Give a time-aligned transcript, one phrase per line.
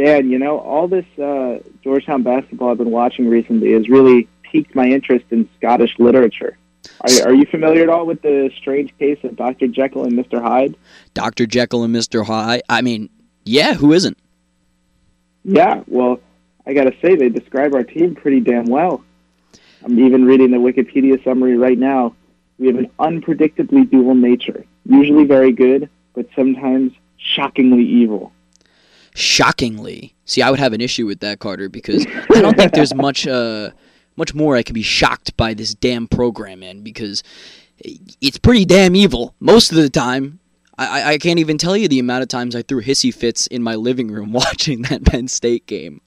[0.00, 4.74] Dan, you know, all this uh, Georgetown basketball I've been watching recently has really piqued
[4.74, 6.56] my interest in Scottish literature.
[7.02, 9.66] Are, are you familiar at all with the strange case of Dr.
[9.66, 10.40] Jekyll and Mr.
[10.40, 10.74] Hyde?
[11.12, 11.44] Dr.
[11.44, 12.24] Jekyll and Mr.
[12.24, 12.62] Hyde.
[12.70, 13.10] I mean,
[13.44, 14.16] yeah, who isn't?
[15.44, 16.18] Yeah, well,
[16.64, 19.04] I got to say, they describe our team pretty damn well.
[19.84, 22.14] I'm even reading the Wikipedia summary right now.
[22.58, 28.32] We have an unpredictably dual nature, usually very good, but sometimes shockingly evil.
[29.14, 30.14] Shockingly.
[30.24, 33.26] See, I would have an issue with that, Carter, because I don't think there's much
[33.26, 33.70] uh,
[34.16, 37.22] much more I can be shocked by this damn program in, because
[38.20, 40.38] it's pretty damn evil most of the time.
[40.78, 43.62] I, I can't even tell you the amount of times I threw hissy fits in
[43.62, 46.00] my living room watching that Penn State game.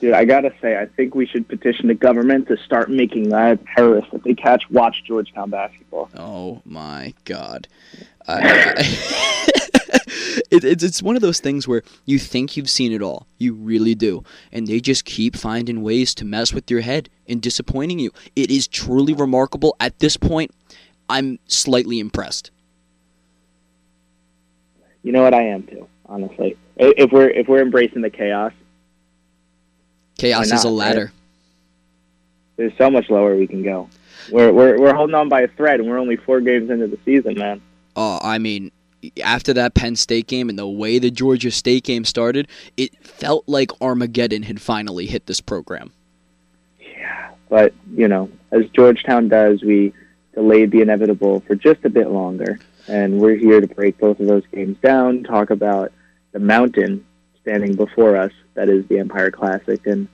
[0.00, 3.56] Dude, I gotta say, I think we should petition the government to start making uh,
[3.74, 6.10] terrorist if they catch watch Georgetown basketball.
[6.16, 7.68] Oh my god.
[8.26, 8.74] I,
[10.50, 13.54] it, it's it's one of those things where you think you've seen it all, you
[13.54, 17.98] really do, and they just keep finding ways to mess with your head and disappointing
[17.98, 18.10] you.
[18.36, 19.76] It is truly remarkable.
[19.80, 20.52] At this point,
[21.08, 22.50] I'm slightly impressed.
[25.02, 26.56] You know what I am too, honestly.
[26.76, 28.52] If we're if we're embracing the chaos,
[30.18, 31.12] chaos not, is a ladder.
[32.56, 33.88] There's so much lower we can go.
[34.30, 36.98] We're we're we're holding on by a thread, and we're only four games into the
[37.04, 37.60] season, man.
[37.96, 38.72] Oh, I mean,
[39.22, 43.44] after that Penn State game and the way the Georgia State game started, it felt
[43.46, 45.92] like Armageddon had finally hit this program.
[46.78, 49.92] Yeah, but you know, as Georgetown does, we
[50.34, 54.26] delayed the inevitable for just a bit longer, and we're here to break both of
[54.26, 55.92] those games down, talk about
[56.32, 57.04] the mountain
[57.42, 60.08] standing before us that is the Empire Classic, and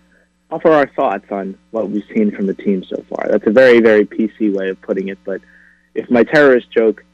[0.51, 3.29] offer our thoughts on what we've seen from the team so far.
[3.29, 5.41] That's a very, very PC way of putting it, but
[5.95, 7.05] if my terrorist joke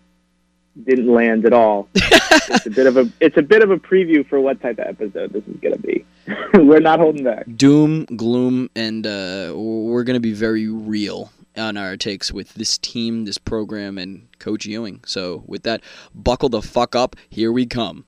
[0.85, 1.89] didn't land at all.
[1.95, 4.87] it's a bit of a it's a bit of a preview for what type of
[4.87, 6.05] episode this is gonna be.
[6.55, 7.47] we're not holding back.
[7.57, 13.25] Doom, gloom, and uh, we're gonna be very real on our takes with this team,
[13.25, 15.03] this program, and Coach Ewing.
[15.07, 15.81] So with that,
[16.15, 17.17] buckle the fuck up.
[17.31, 18.05] Here we come.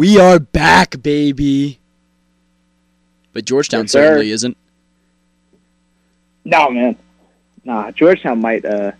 [0.00, 1.78] We are back, baby.
[3.34, 4.56] But Georgetown yes, certainly isn't.
[6.42, 6.96] No, man.
[7.64, 8.92] Nah, Georgetown might uh,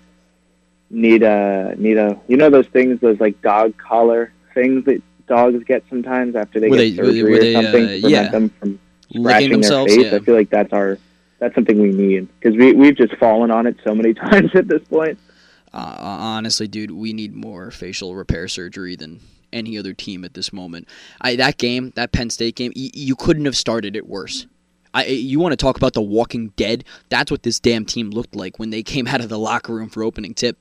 [0.91, 5.65] need a need a you know those things those like dog collar things that dogs
[5.65, 8.29] get sometimes after they were get they, surgery or they, something uh, to prevent yeah.
[8.29, 8.79] them from
[9.11, 10.05] scratching their face.
[10.05, 10.17] Yeah.
[10.17, 10.99] I feel like that's our
[11.39, 14.69] that's something we need because we we've just fallen on it so many times at
[14.69, 15.19] this point.
[15.73, 19.21] Uh, honestly, dude, we need more facial repair surgery than
[19.53, 20.89] any other team at this moment.
[21.21, 24.47] I, that game, that Penn State game, y- you couldn't have started it worse.
[24.93, 26.85] I, you want to talk about the Walking Dead?
[27.11, 29.89] That's what this damn team looked like when they came out of the locker room
[29.89, 30.57] for opening tip.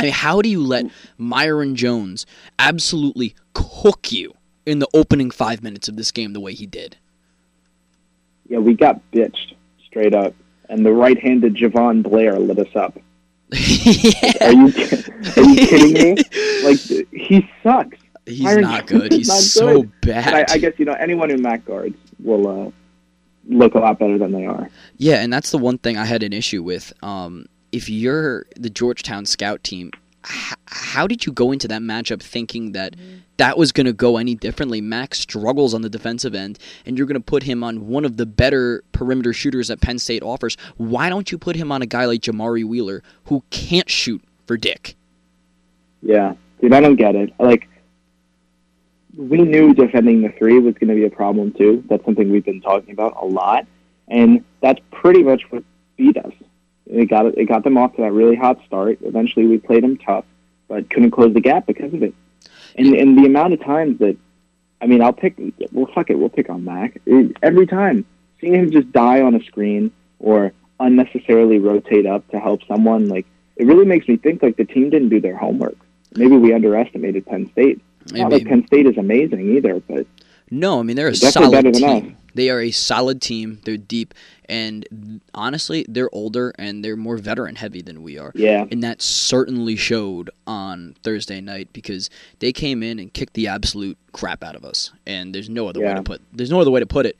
[0.00, 0.86] I mean, how do you let
[1.18, 2.24] Myreon Jones
[2.58, 4.32] absolutely cook you
[4.64, 6.96] in the opening five minutes of this game the way he did?
[8.48, 9.54] Yeah, we got bitched
[9.84, 10.34] straight up,
[10.68, 12.98] and the right-handed Jahvon Blair lit us up.
[13.50, 14.12] yeah.
[14.46, 14.66] Are you
[15.36, 16.16] are you kidding me?
[16.64, 16.78] Like
[17.12, 17.96] he sucks.
[18.28, 19.12] He's not good.
[19.12, 20.00] He's not so good.
[20.02, 20.34] bad.
[20.34, 22.70] I, I, guess you know anyone who Mac guards will uh,
[23.48, 24.68] look a lot better than they are.
[24.96, 26.92] Yeah, and that's the one thing I had an issue with.
[27.02, 29.90] Um, if you're the Georgetown scout team,
[30.24, 32.96] h- how did you go into that matchup thinking that
[33.36, 34.80] that was going to go any differently?
[34.80, 38.16] Max struggles on the defensive end, and you're going to put him on one of
[38.16, 40.56] the better perimeter shooters that Penn State offers.
[40.76, 44.56] Why don't you put him on a guy like Jamari Wheeler who can't shoot for
[44.56, 44.96] Dick?
[46.02, 47.32] Yeah, dude, I don't get it.
[47.38, 47.68] Like
[49.16, 51.84] we knew defending the three was going to be a problem too.
[51.88, 53.66] That's something we've been talking about a lot,
[54.06, 55.64] and that's pretty much what
[55.96, 56.32] beat us.
[56.86, 58.98] It got it got them off to that really hot start.
[59.02, 60.24] Eventually, we played them tough,
[60.68, 62.14] but couldn't close the gap because of it.
[62.76, 64.16] And and the amount of times that,
[64.80, 65.36] I mean, I'll pick.
[65.72, 67.00] Well, fuck it, we'll pick on Mac
[67.42, 68.04] every time.
[68.40, 69.90] Seeing him just die on a screen
[70.20, 73.26] or unnecessarily rotate up to help someone, like
[73.56, 75.76] it really makes me think like the team didn't do their homework.
[76.14, 77.80] Maybe we underestimated Penn State.
[78.12, 80.06] Not like Penn State is amazing either, but
[80.50, 82.16] no, I mean they're a solid team.
[82.34, 83.60] They are a solid team.
[83.64, 84.14] They're deep,
[84.48, 88.32] and honestly, they're older and they're more veteran heavy than we are.
[88.34, 88.64] Yeah.
[88.70, 92.08] And that certainly showed on Thursday night because
[92.38, 94.92] they came in and kicked the absolute crap out of us.
[95.06, 97.16] And there's no other way to put there's no other way to put it.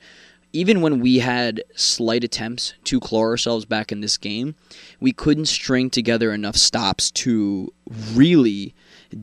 [0.51, 4.55] Even when we had slight attempts to claw ourselves back in this game,
[4.99, 7.71] we couldn't string together enough stops to
[8.15, 8.73] really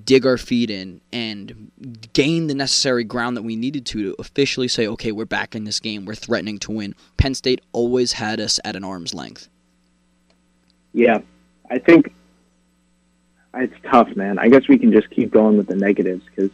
[0.04, 1.70] dig our feet in and
[2.12, 5.64] gain the necessary ground that we needed to to officially say, okay, we're back in
[5.64, 6.04] this game.
[6.04, 6.94] We're threatening to win.
[7.16, 9.48] Penn State always had us at an arm's length.
[10.92, 11.20] Yeah,
[11.70, 12.12] I think
[13.54, 14.38] it's tough, man.
[14.38, 16.50] I guess we can just keep going with the negatives because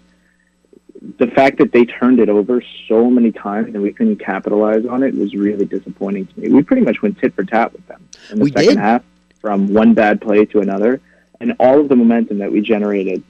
[1.19, 5.03] the fact that they turned it over so many times and we couldn't capitalize on
[5.03, 6.49] it was really disappointing to me.
[6.49, 8.79] We pretty much went tit for tat with them in the We second did.
[8.79, 9.03] half,
[9.41, 11.01] from one bad play to another,
[11.43, 13.23] and all of the momentum that we generated.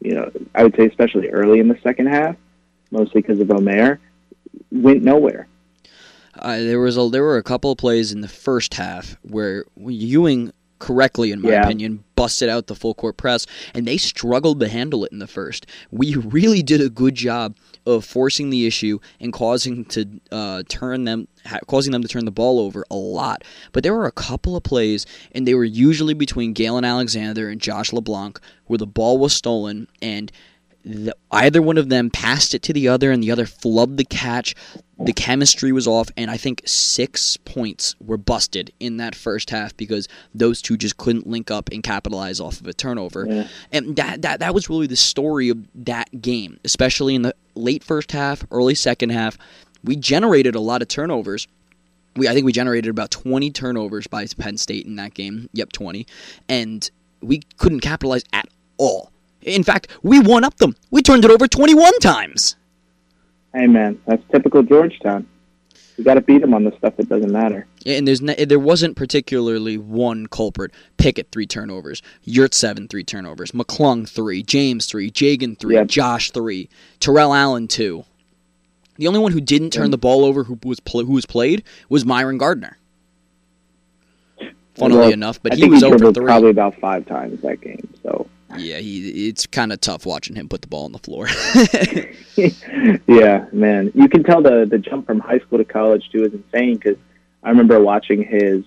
[0.00, 2.36] You know, I would say especially early in the second half,
[2.90, 3.98] mostly because of Omer,
[4.70, 5.48] went nowhere.
[6.38, 9.64] Uh, there was a there were a couple of plays in the first half where
[9.76, 10.52] Ewing
[10.86, 11.64] correctly in my Yeah.
[11.64, 13.44] opinion busted out the full court press
[13.74, 17.56] and they struggled to handle it in the first we really did a good job
[17.84, 22.24] of forcing the issue and causing to uh, turn them ha- causing them to turn
[22.24, 23.42] the ball over a lot
[23.72, 27.60] but there were a couple of plays and they were usually between Galen Alexander and
[27.60, 30.30] Josh LeBlanc where the ball was stolen and
[30.88, 34.04] the, either one of them passed it to the other and the other flubbed the
[34.04, 34.54] catch
[35.00, 39.76] the chemistry was off and i think six points were busted in that first half
[39.76, 43.48] because those two just couldn't link up and capitalize off of a turnover Yeah.
[43.72, 47.82] and that, that that was really the story of that game especially in the late
[47.82, 49.36] first half early second half
[49.82, 51.48] we generated a lot of turnovers
[52.16, 55.50] we I think we generated about 20 turnovers by Penn State in that game.
[55.52, 56.06] Yep, 20.
[56.48, 56.90] And
[57.20, 58.48] we couldn't capitalize at
[58.78, 59.12] all.
[59.46, 60.76] In fact, we won up them.
[60.90, 62.56] We turned it over 21 times.
[63.54, 65.26] Hey, man, that's typical Georgetown.
[65.96, 67.66] You got to beat them on the stuff that doesn't matter.
[67.86, 70.72] And there's there wasn't particularly one culprit.
[70.98, 75.86] Pickett three turnovers, Yurtseven three turnovers, McClung three, James three, Jagan three, Yep.
[75.86, 76.68] Josh three,
[77.00, 78.04] Terrell Allen two.
[78.96, 82.04] The only one who didn't turn the ball over who was who was played was
[82.04, 82.76] Myron Gardner.
[84.74, 86.26] Funnily Well, enough, but I he was he over three.
[86.26, 87.88] probably about five times that game.
[88.02, 91.28] So Yeah, he it's kind of tough watching him put the ball on the floor.
[93.06, 96.32] yeah, man, you can tell the the jump from high school to college too is
[96.32, 96.76] insane.
[96.76, 96.96] Because
[97.42, 98.64] I remember watching his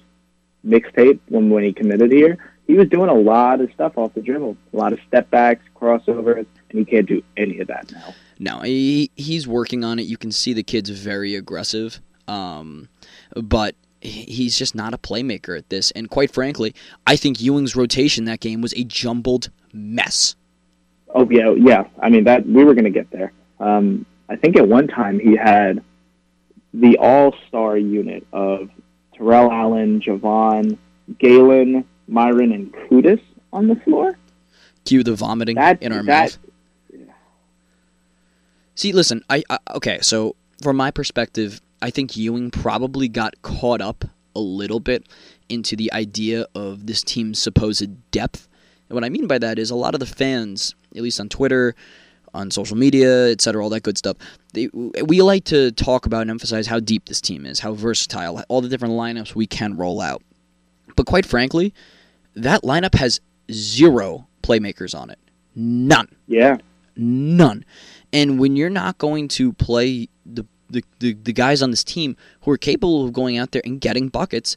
[0.65, 2.37] mixtape when when he committed here.
[2.67, 5.65] He was doing a lot of stuff off the dribble, a lot of step backs,
[5.75, 8.13] crossovers, and he can't do any of that now.
[8.37, 10.03] no, he he's working on it.
[10.03, 12.89] You can see the kid's very aggressive, um,
[13.35, 15.91] but he's just not a playmaker at this.
[15.91, 16.75] And quite frankly,
[17.07, 20.35] I think Ewing's rotation that game was a jumbled mess.
[21.13, 21.85] Oh yeah, yeah.
[22.01, 23.31] I mean that we were going to get there.
[23.59, 25.83] Um, I think at one time he had
[26.73, 28.69] the all-star unit of
[29.15, 30.77] Terrell Allen, Jahvon,
[31.17, 33.21] Galen, Myron, and Qudus
[33.51, 34.17] on the floor.
[34.85, 36.37] Cue the vomiting That in our that
[36.91, 37.07] mouth.
[38.75, 39.99] See, listen, I, I okay.
[40.01, 45.07] So from my perspective, I think Ewing probably got caught up a little bit
[45.49, 48.47] into the idea of this team's supposed depth.
[48.89, 51.29] And what I mean by that is a lot of the fans, at least on
[51.29, 51.75] Twitter,
[52.33, 54.17] on social media, etc., all that good stuff.
[54.53, 58.43] They, we like to talk about and emphasize how deep this team is, how versatile,
[58.49, 60.21] all the different lineups we can roll out.
[60.95, 61.73] But quite frankly,
[62.35, 65.19] that lineup has zero playmakers on it.
[65.55, 66.07] None.
[66.27, 66.57] yeah,
[66.95, 67.65] None.
[68.11, 72.17] And when you're not going to play the, the, the, the guys on this team
[72.41, 74.55] who are capable of going out there and getting buckets,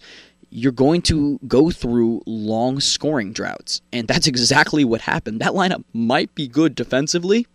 [0.52, 3.80] you're going to go through long scoring droughts.
[3.92, 5.40] And that's exactly what happened.
[5.40, 7.47] That lineup might be good defensively,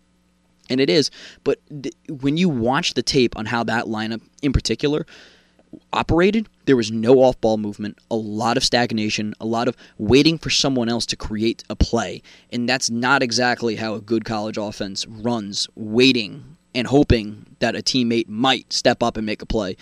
[0.69, 1.11] and it is,
[1.43, 5.05] but th- when you watch the tape on how that lineup in particular
[5.93, 10.37] operated, there was no off ball movement, a lot of stagnation, a lot of waiting
[10.37, 12.21] for someone else to create a play.
[12.51, 17.79] And that's not exactly how a good college offense runs, waiting and hoping that a
[17.79, 19.75] teammate might step up and make a play.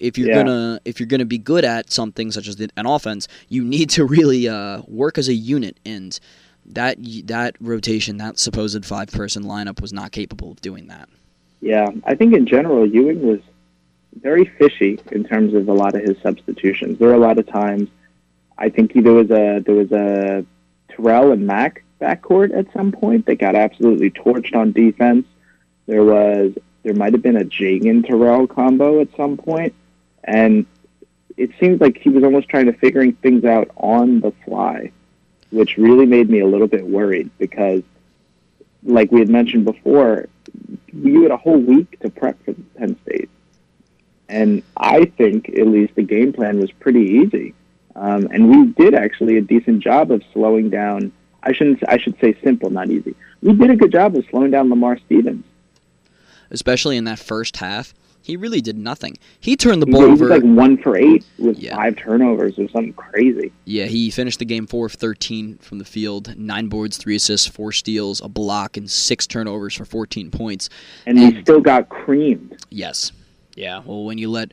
[0.00, 0.42] If you're Yeah.
[0.42, 4.04] gonna if you're gonna be good at something such as an offense, you need to
[4.04, 6.18] really uh, work as a unit, and
[6.66, 11.08] that that rotation, that supposed five person lineup, was not capable of doing that.
[11.60, 11.88] yeah.
[12.04, 13.40] I think in general Ewing was
[14.20, 16.98] very fishy in terms of a lot of his substitutions.
[16.98, 17.88] There were a lot of times.
[18.58, 20.44] I think there was a there was a
[20.88, 25.26] Terrell and Mac backcourt at some point that got absolutely torched on defense.
[25.86, 29.74] There was there might have been a Jagan Terrell combo at some point,
[30.26, 30.66] and
[31.36, 34.90] it seems like he was almost trying to figuring things out on the fly,
[35.50, 37.82] which really made me a little bit worried because,
[38.82, 40.28] like we had mentioned before,
[40.92, 43.28] you had a whole week to prep for Penn State.
[44.28, 47.54] And I think at least the game plan was pretty easy.
[47.94, 51.12] Um, and we did actually a decent job of slowing down.
[51.42, 51.82] I shouldn't.
[51.88, 53.14] I should say simple, not easy.
[53.40, 55.44] We did a good job of slowing down Lamar Stevens,
[56.50, 57.94] especially in that first half.
[58.26, 59.16] He really did nothing.
[59.38, 60.24] He turned the he, ball he over.
[60.28, 61.76] was like one for eight with Yeah.
[61.76, 63.52] five turnovers or something crazy.
[63.66, 67.46] Yeah, he finished the game four of 13 from the field, nine boards, three assists,
[67.46, 70.68] four steals, a block, and six turnovers for 14 points.
[71.06, 72.56] And And- still got creamed.
[72.68, 73.12] Yes.
[73.54, 73.82] Yeah.
[73.86, 74.50] Well, when you let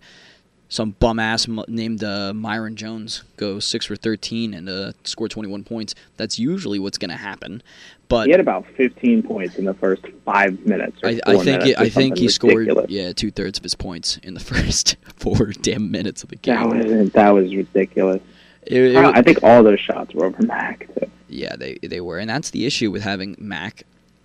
[0.73, 5.63] some bum ass named uh, Myreon Jones go six for 13 and uh, score 21
[5.63, 7.61] points, that's usually what's going to happen.
[8.07, 10.97] But He had about 15 points in the first five minutes.
[11.03, 13.75] Or I, I think it, I think he something scored yeah two thirds of his
[13.75, 16.55] points in the first four damn minutes of the game.
[16.55, 18.21] That was that was ridiculous.
[18.63, 20.87] It- it- I think all those shots were over Mac.
[20.99, 21.07] Too.
[21.29, 23.83] Yeah, they they were, and that's the issue with having Mac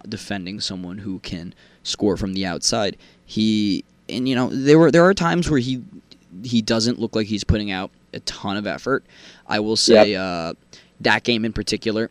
[0.09, 2.97] defending someone who can score from the outside.
[3.27, 5.83] He and you know there were there are times where he
[6.43, 9.05] he doesn't look like he's putting out a ton of effort.
[9.47, 10.55] I will say uh,
[11.01, 12.11] that game in particular.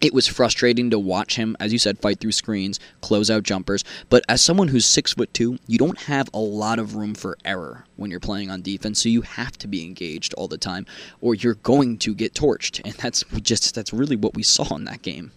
[0.00, 3.84] It was frustrating to watch him, as you said, fight through screens, close out jumpers.
[4.10, 7.38] But as someone who's six foot two, you don't have a lot of room for
[7.44, 9.00] error when you're playing on defense.
[9.00, 10.86] So you have to be engaged all the time,
[11.20, 12.80] or you're going to get torched.
[12.84, 15.30] And that's just that's really what we saw in that game.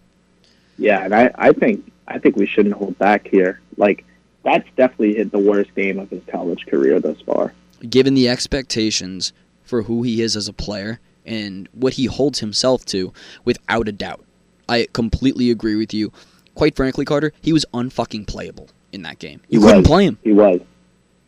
[0.80, 3.62] Yeah, and I, I think I think we shouldn't hold back here.
[3.78, 4.04] Like
[4.44, 7.54] that's definitely the worst game of his college career thus far.
[7.90, 12.86] Given the expectations for who he is as a player and what he holds himself
[12.86, 13.12] to,
[13.44, 14.24] without a doubt,
[14.70, 16.12] I completely agree with you.
[16.56, 19.42] Quite frankly, Carter, he was unfucking playable in that game.
[19.50, 19.88] You He couldn't was.
[19.88, 20.18] play him.
[20.24, 20.62] He was,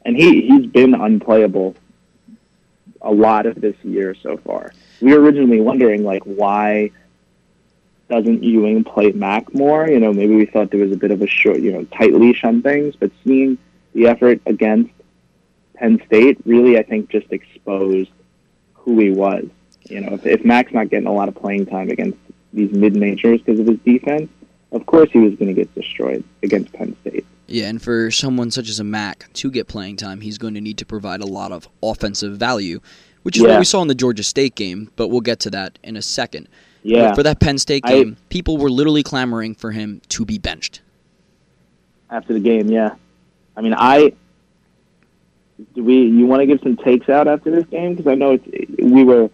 [0.05, 1.75] and he he's been unplayable
[3.01, 4.73] a lot of this year so far.
[5.01, 6.91] We were originally wondering like why
[8.09, 9.87] doesn't Ewing play Mac more?
[9.89, 12.13] You know, maybe we thought there was a bit of a short, you know, tight
[12.13, 13.57] leash on things, but seeing
[13.93, 14.91] the effort against
[15.77, 18.09] Penn State really, I think, just exposed
[18.73, 19.45] who he was.
[19.89, 22.17] You know, if, if Mac's not getting a lot of playing time against
[22.53, 24.29] these mid majors because of his defense,
[24.71, 27.25] of course he was going to get destroyed against Penn State.
[27.47, 30.61] Yeah, and for someone such as a Mac to get playing time, he's going to
[30.61, 32.81] need to provide a lot of offensive value,
[33.23, 35.79] which is what we saw in the Georgia State game, but we'll get to that
[35.83, 36.49] in a second.
[36.83, 40.25] Yeah, But for that Penn State I- game, people were literally clamoring for him to
[40.25, 40.81] be benched.
[42.09, 42.69] after the game.
[42.69, 42.95] Yeah,
[43.55, 44.13] I mean, I
[45.73, 45.95] do we.
[46.05, 49.03] You want to give some takes out after this game because I know it's we
[49.03, 49.29] were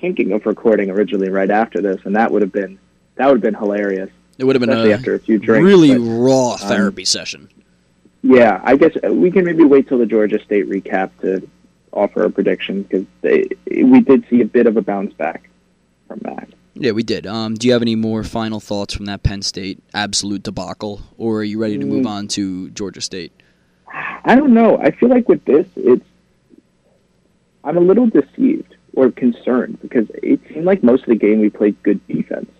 [0.00, 2.78] thinking of recording originally right after this, and that would have been
[3.16, 5.66] that would have been hilarious, It would have been a after a few drinks.
[5.66, 7.48] really but, raw um, therapy session.
[8.22, 11.48] yeah, I guess we can maybe wait till the Georgia State recap to
[11.92, 13.06] offer a prediction because
[13.66, 15.48] we did see a bit of a bounce back
[16.06, 16.48] from that.
[16.74, 17.26] Yeah, we did.
[17.26, 21.38] Um, do you have any more final thoughts from that Penn State absolute debacle, or
[21.40, 22.08] are you ready to move Mm.
[22.08, 23.32] on to Georgia State?
[23.92, 24.78] I don't know.
[24.78, 26.04] I feel like with this, it's
[27.64, 31.50] I'm a little deceived or concerned because it seemed like most of the game we
[31.50, 32.50] played good defense,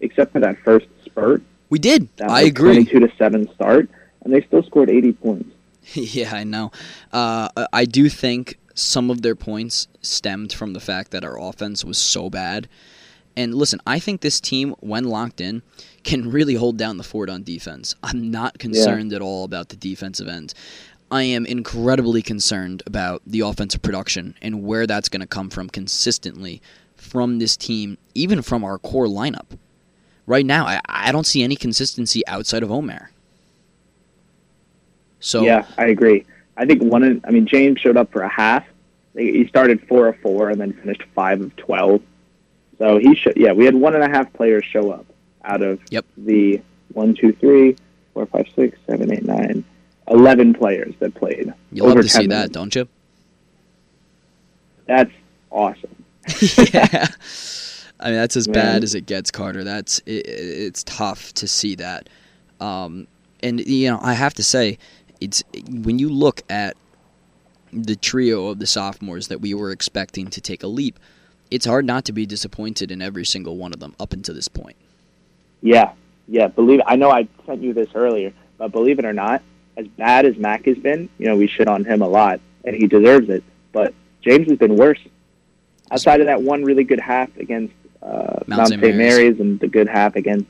[0.00, 1.42] except for that first spurt.
[1.70, 2.08] We did.
[2.20, 2.84] I agree.
[2.84, 3.88] 22 to seven start,
[4.22, 5.50] and they still scored 80 points.
[5.94, 6.70] yeah, I know.
[7.12, 11.84] Uh, I do think some of their points stemmed from the fact that our offense
[11.84, 12.68] was so bad.
[13.36, 15.62] And listen, I think this team, when locked in,
[16.06, 17.94] can really hold down the fort on defense.
[18.02, 20.54] I'm not concerned at all about the defensive end.
[21.10, 25.68] I am incredibly concerned about the offensive production and where that's going to come from
[25.68, 26.62] consistently
[26.94, 29.58] from this team, even from our core lineup.
[30.26, 33.10] Right now, I, I don't see any consistency outside of Omer.
[35.20, 36.24] So yeah, I agree.
[36.56, 37.02] I think one.
[37.02, 38.64] Of, I mean, James showed up for a half.
[39.16, 42.02] He started four of four and then finished five of 12.
[42.78, 43.36] So he should.
[43.36, 45.06] Yeah, we had one and a half players show up
[45.46, 46.04] out of Yep.
[46.16, 46.60] the
[46.92, 47.76] one, two, three,
[48.14, 49.64] four, five, six, seven, eight, nine,
[50.08, 51.52] eleven players that played.
[51.72, 52.88] you love to see 10 that, don't you?
[54.86, 55.10] That's
[55.50, 56.04] awesome.
[56.72, 57.06] yeah.
[57.98, 58.54] I mean, that's as Man.
[58.54, 59.64] bad as it gets, Carter.
[59.64, 62.08] That's it, it's tough to see that.
[62.60, 63.06] Um,
[63.42, 64.78] and you know, I have to say,
[65.20, 66.76] it's when you look at
[67.72, 70.98] the trio of the sophomores that we were expecting to take a leap,
[71.50, 74.48] it's hard not to be disappointed in every single one of them up until this
[74.48, 74.76] point.
[75.66, 75.92] Yeah,
[76.28, 76.46] yeah.
[76.46, 79.42] Believe I know I sent you this earlier, but believe it or not,
[79.76, 82.76] as bad as Mac has been, you know, we shit on him a lot, and
[82.76, 83.42] he deserves it.
[83.72, 83.92] But
[84.22, 85.00] James has been worse.
[85.90, 88.68] Outside of that one really good half against uh, Mount.
[88.68, 88.80] St.
[88.80, 88.96] Mary's.
[88.96, 90.46] Mary's and the good half against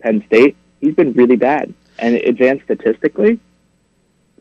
[0.00, 1.74] Penn State, he's been really bad.
[1.98, 3.40] And advanced statistically,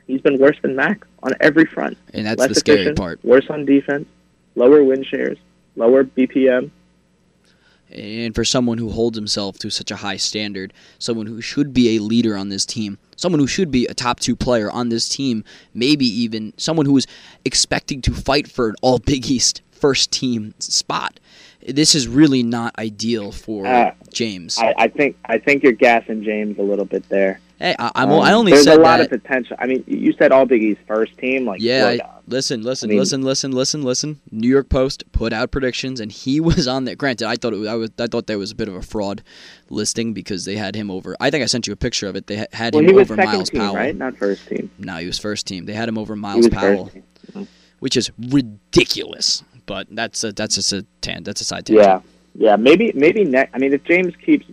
[0.06, 1.98] he's been worse than Mac on every front.
[2.14, 3.24] And that's Less the scary part.
[3.24, 4.08] Worse on defense,
[4.56, 5.38] lower win shares,
[5.76, 6.70] lower BPM.
[7.92, 11.96] And for someone who holds himself to such a high standard, someone who should be
[11.96, 15.10] a leader on this team, someone who should be a top two player on this
[15.10, 15.44] team,
[15.74, 17.06] maybe even someone who is
[17.44, 21.20] expecting to fight for an All Big East first team spot.
[21.68, 24.58] This is really not ideal for uh, James.
[24.58, 27.40] I, I, think I think you're gassing James a little bit there.
[27.60, 29.56] Hey, I, um, I only there's said a lot that, of potential.
[29.60, 31.98] I mean, you said All Big East first team, like yeah.
[32.32, 34.22] Listen, listen, I mean, listen, listen, listen, listen.
[34.32, 36.96] New York Post put out predictions, and he was on there.
[36.96, 38.82] Granted, I thought it was, I, was, I thought there was a bit of a
[38.82, 39.22] fraud
[39.70, 41.16] listing because they had him over.
[41.20, 42.28] I think I sent you a picture of it.
[42.28, 43.96] They had well, him over Myles team, Powell, right?
[43.96, 44.72] Not first team.
[44.80, 45.66] No, he was first team.
[45.66, 46.90] They had him over Myles Powell,
[47.32, 47.44] mm-hmm.
[47.80, 49.44] which is ridiculous.
[49.66, 51.24] But that's a, that's just a tan.
[51.24, 51.86] That's a side tangent.
[52.36, 52.56] Yeah, yeah.
[52.56, 53.54] Maybe maybe next.
[53.54, 54.46] I mean, if James keeps,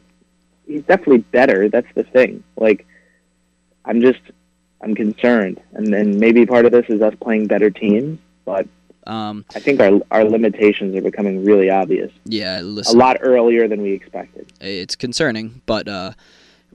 [0.67, 1.69] he's definitely better.
[1.69, 2.43] That's the thing.
[2.57, 2.87] Like
[3.85, 4.21] I'm just
[4.81, 8.67] I'm concerned, and then maybe part of this is us playing better teams, but
[9.07, 12.13] um, I think our our limitations are becoming really obvious.
[12.25, 14.53] Yeah, listen, a lot earlier than we expected.
[14.61, 16.13] It's concerning, but uh,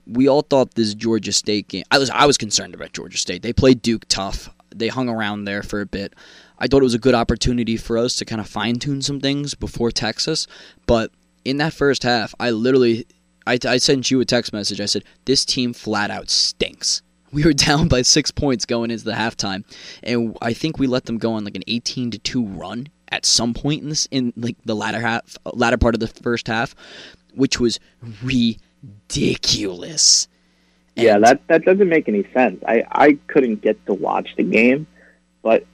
[0.06, 1.84] we all thought this Georgia State game.
[1.90, 3.42] I was I was concerned about Georgia State.
[3.42, 4.50] They played Duke tough.
[4.74, 6.14] They hung around there for a bit.
[6.58, 9.20] I thought it was a good opportunity for us to kind of fine tune some
[9.20, 10.46] things before Texas,
[10.86, 11.10] but
[11.44, 13.06] in that first half, I literally
[13.46, 14.80] I, I sent you a text message.
[14.80, 17.02] I said, This team flat out stinks.
[17.34, 19.64] We were down by six points going into the halftime,
[20.02, 23.26] and I think we let them go on like an 18 to 2 run at
[23.26, 26.74] some point in this in like the latter half latter part of the first half,
[27.34, 27.78] which was
[28.22, 30.28] ridiculous.
[30.96, 32.62] And yeah, that that doesn't make any sense.
[32.66, 34.86] I I couldn't get to watch the game,
[35.42, 35.66] but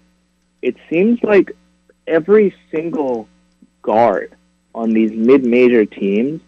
[0.63, 1.53] it seems like
[2.07, 3.29] every single
[3.83, 4.35] guard
[4.75, 6.41] on these mid-major teams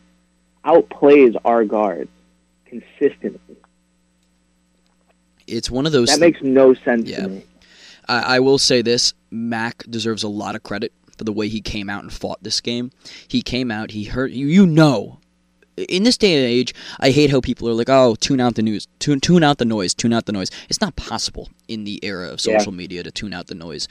[0.65, 2.11] outplays our guards
[2.67, 3.52] consistently.
[5.47, 7.23] It's one of those that makes no sense yeah.
[7.23, 7.45] to me.
[8.09, 11.61] I, I will say this: Mac deserves a lot of credit for the way he
[11.61, 12.91] came out and fought this game.
[13.29, 14.47] He came out, he hurt you.
[14.47, 15.19] You know,
[15.77, 18.63] in this day and age, I hate how people are like, "Oh, tune out the
[18.63, 22.01] news, tune tune out the noise, tune out the noise." It's not possible in the
[22.03, 22.79] era of social yeah.
[22.79, 23.89] media to tune out the noise.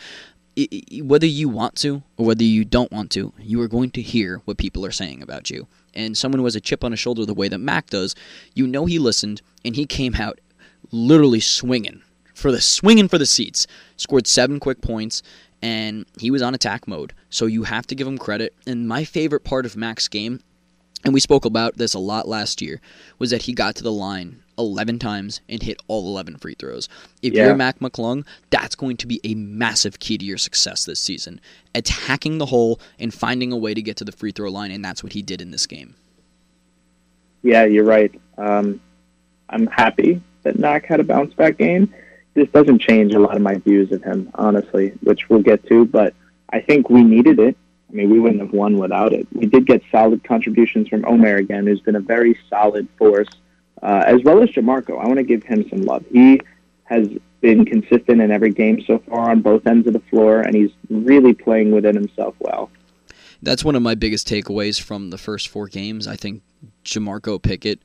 [0.55, 3.91] It, it, whether you want to or whether you don't want to, you are going
[3.91, 6.91] to hear what people are saying about you and someone who has a chip on
[6.91, 8.15] his shoulder the way that Mac does,
[8.53, 10.39] you know he listened and he came out
[10.91, 12.01] literally swinging
[12.33, 13.67] for the swinging for the seats.
[13.97, 15.21] Scored seven quick points
[15.61, 17.13] and he was on attack mode.
[17.29, 18.53] So you have to give him credit.
[18.65, 20.41] And my favorite part of Mac's game,
[21.05, 22.81] and we spoke about this a lot last year,
[23.19, 26.89] was that he got to the line 11 times and hit all 11 free throws.
[27.21, 27.45] If yeah.
[27.45, 31.39] you're Mac McClung, that's going to be a massive key to your success this season.
[31.75, 34.83] Attacking the hole and finding a way to get to the free throw line, and
[34.83, 35.95] that's what he did in this game.
[37.43, 38.13] Yeah, you're right.
[38.37, 38.79] Um,
[39.49, 41.93] I'm happy that Mac had a bounce back game.
[42.33, 45.85] This doesn't change a lot of my views of him, honestly, which we'll get to,
[45.85, 46.13] but
[46.49, 47.57] I think we needed it.
[47.89, 49.27] I mean, we wouldn't have won without it.
[49.33, 53.27] We did get solid contributions from Omer again, who's been a very solid force
[53.81, 55.01] uh, as well as Jamorko.
[55.01, 56.05] I want to give him some love.
[56.11, 56.39] He
[56.85, 57.09] has
[57.41, 60.71] been consistent in every game so far on both ends of the floor, and he's
[60.89, 62.69] really playing within himself well.
[63.41, 66.07] That's one of my biggest takeaways from the first four games.
[66.07, 66.43] I think
[66.85, 67.81] Jamorko Pickett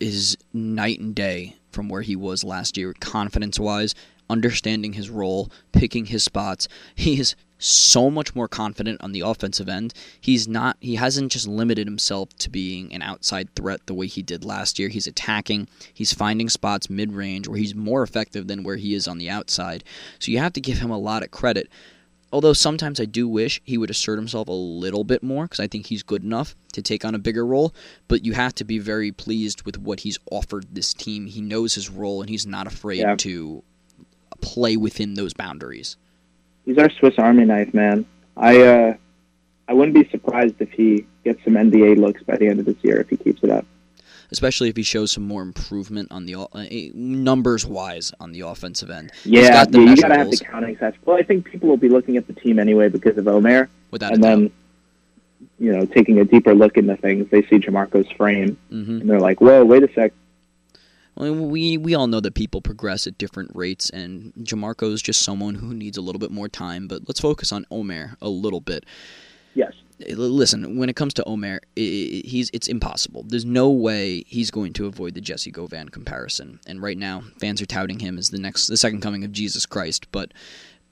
[0.00, 3.94] is night and day from where he was last year, confidence wise,
[4.28, 6.68] understanding his role, picking his spots.
[6.94, 9.94] He is so much more confident on the offensive end.
[10.20, 14.22] He's not he hasn't just limited himself to being an outside threat the way he
[14.22, 14.88] did last year.
[14.88, 19.18] He's attacking, he's finding spots mid-range where he's more effective than where he is on
[19.18, 19.84] the outside.
[20.18, 21.70] So you have to give him a lot of credit.
[22.36, 25.66] Although sometimes I do wish he would assert himself a little bit more because I
[25.66, 27.74] think he's good enough to take on a bigger role,
[28.08, 31.26] but you have to be very pleased with what he's offered this team.
[31.26, 33.16] He knows his role and he's not afraid yeah.
[33.16, 33.62] to
[34.40, 35.96] play within those boundaries
[36.66, 38.04] he's our Swiss Army knife, man.
[38.36, 38.96] I uh,
[39.68, 42.76] I wouldn't be surprised if he gets some NBA looks by the end of this
[42.82, 43.64] year if he keeps it up.
[44.30, 48.40] Especially if he shows some more improvement on the uh, eh, numbers wise on the
[48.40, 49.12] offensive end.
[49.24, 50.94] Yeah, got yeah you gotta have the counting stats.
[51.04, 53.68] Well, I think people will be looking at the team anyway because of Omer.
[53.90, 54.50] Without and then,
[55.58, 59.00] you know, taking a deeper look into things, they see Jamorko's frame, mm-hmm.
[59.00, 60.12] and they're like, "Whoa, wait a sec,
[61.16, 65.54] we we all know that people progress at different rates, and Jamorko is just someone
[65.54, 66.86] who needs a little bit more time.
[66.86, 68.84] But let's focus on Omer a little bit.
[69.98, 73.24] Listen, when it comes to Omer, he's it's impossible.
[73.26, 76.60] There's no way he's going to avoid the Jessie Govan comparison.
[76.66, 79.64] And right now, fans are touting him as the next, the second coming of Jesus
[79.64, 80.10] Christ.
[80.12, 80.32] But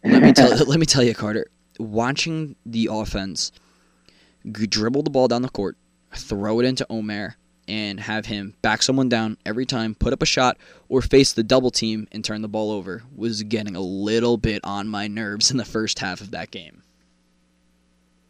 [0.04, 1.46] let me tell let me tell you, Carter,
[1.78, 3.52] watching the offense
[4.50, 5.76] dribble the ball down the court,
[6.14, 7.36] throw it into Omer,
[7.68, 10.56] and have him back someone down every time, put up a shot,
[10.88, 14.60] or face the double team and turn the ball over was getting a little bit
[14.64, 16.83] on my nerves in the first half of that game.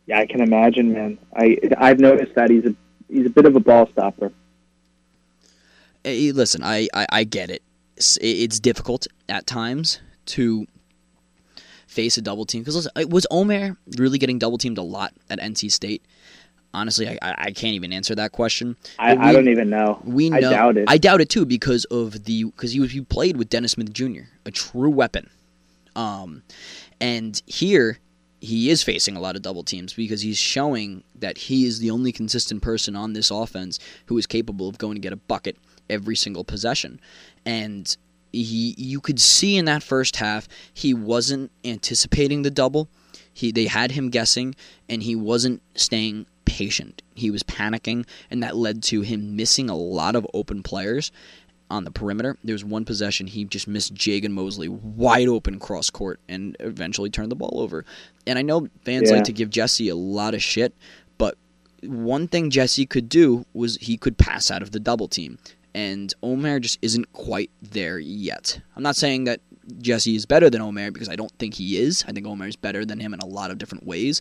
[0.07, 1.19] Yeah, I can imagine, man.
[1.37, 2.75] I I've noticed that he's a
[3.09, 4.33] he's a bit of a ball stopper.
[6.03, 7.63] Hey, listen, I, I, I get it.
[7.97, 10.67] It's, it's difficult at times to
[11.87, 15.73] face a double team because was Omer really getting double teamed a lot at NC
[15.73, 16.05] State?
[16.75, 18.77] Honestly, I, I can't even answer that question.
[18.99, 20.03] I, we, I don't even know.
[20.05, 20.37] We know.
[20.37, 20.85] I doubt it.
[20.89, 24.23] I doubt it too because of the because he he played with Dennis Smith Jr.,
[24.45, 25.31] a true weapon.
[25.95, 26.43] Um,
[27.01, 27.99] and here
[28.45, 31.91] he is facing a lot of double teams because he's showing that he is the
[31.91, 35.57] only consistent person on this offense who is capable of going to get a bucket
[35.89, 37.01] every single possession.
[37.47, 37.97] And
[38.33, 42.89] he you could see in that first half he wasn't anticipating the double.
[43.33, 44.55] He they had him guessing
[44.91, 47.01] and he wasn't staying patient.
[47.15, 51.11] He was panicking and that led to him missing a lot of open players
[51.71, 52.37] on the perimeter.
[52.45, 57.11] There was one possession he just missed Jagan Mosely wide open cross court and eventually
[57.11, 57.85] turned the ball over.
[58.27, 59.17] And I know fans yeah.
[59.17, 60.75] like to give Jessie a lot of shit,
[61.19, 61.37] but
[61.83, 65.39] one thing Jessie could do was he could pass out of the double team
[65.75, 68.61] and Omer just isn't quite there yet.
[68.77, 69.41] I'm not saying that
[69.81, 72.05] Jessie is better than Omer because I don't think he is.
[72.07, 74.21] I think Omer is better than him in a lot of different ways,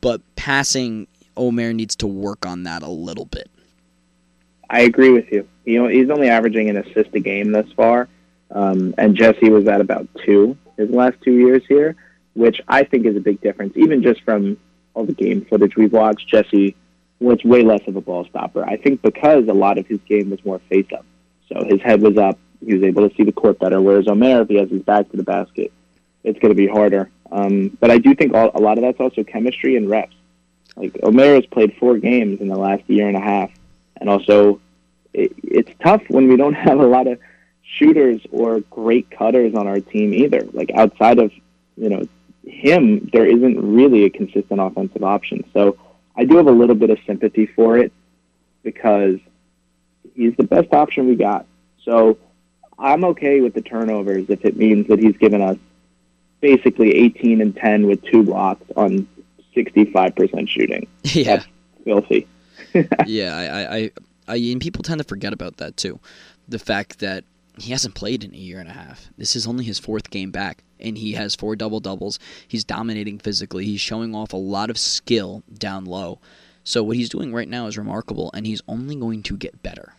[0.00, 3.50] but passing Omer needs to work on that a little bit.
[4.68, 5.48] I agree with you.
[5.64, 8.08] You know, he's only averaging an assist a game thus far,
[8.50, 11.96] um, and Jessie was at about two his last two years here,
[12.34, 13.76] which I think is a big difference.
[13.76, 14.58] Even just from
[14.94, 16.76] all the game footage we've watched, Jessie
[17.18, 18.64] was way less of a ball stopper.
[18.64, 21.06] I think because a lot of his game was more face up.
[21.48, 22.38] So his head was up.
[22.64, 23.80] He was able to see the court better.
[23.80, 25.72] Whereas Omer, if he has his back to the basket,
[26.24, 27.10] it's going to be harder.
[27.30, 30.14] Um, but I do think all, a lot of that's also chemistry and reps.
[30.76, 33.50] Like Omer has played four games in the last year and a half,
[33.96, 34.60] and also
[35.12, 37.18] it, it's tough when we don't have a lot of
[37.62, 40.46] shooters or great cutters on our team either.
[40.52, 41.32] Like outside of
[41.76, 42.02] you know
[42.44, 45.44] him, there isn't really a consistent offensive option.
[45.52, 45.78] So
[46.16, 47.92] I do have a little bit of sympathy for it
[48.62, 49.18] because
[50.14, 51.46] he's the best option we got.
[51.84, 52.18] So
[52.78, 55.56] I'm okay with the turnovers if it means that he's given us
[56.40, 59.08] basically 18 and 10 with two blocks on
[59.54, 60.86] 65% shooting.
[61.04, 61.36] Yeah.
[61.36, 61.48] That's
[61.84, 62.26] filthy.
[63.06, 63.90] yeah, I, I,
[64.28, 65.98] I, and people tend to forget about that too.
[66.48, 67.24] The fact that
[67.58, 69.08] he hasn't played in a year and a half.
[69.16, 72.18] This is only his fourth game back, and he has four double doubles.
[72.46, 73.64] He's dominating physically.
[73.64, 76.18] He's showing off a lot of skill down low.
[76.64, 79.94] So what he's doing right now is remarkable, and he's only going to get better.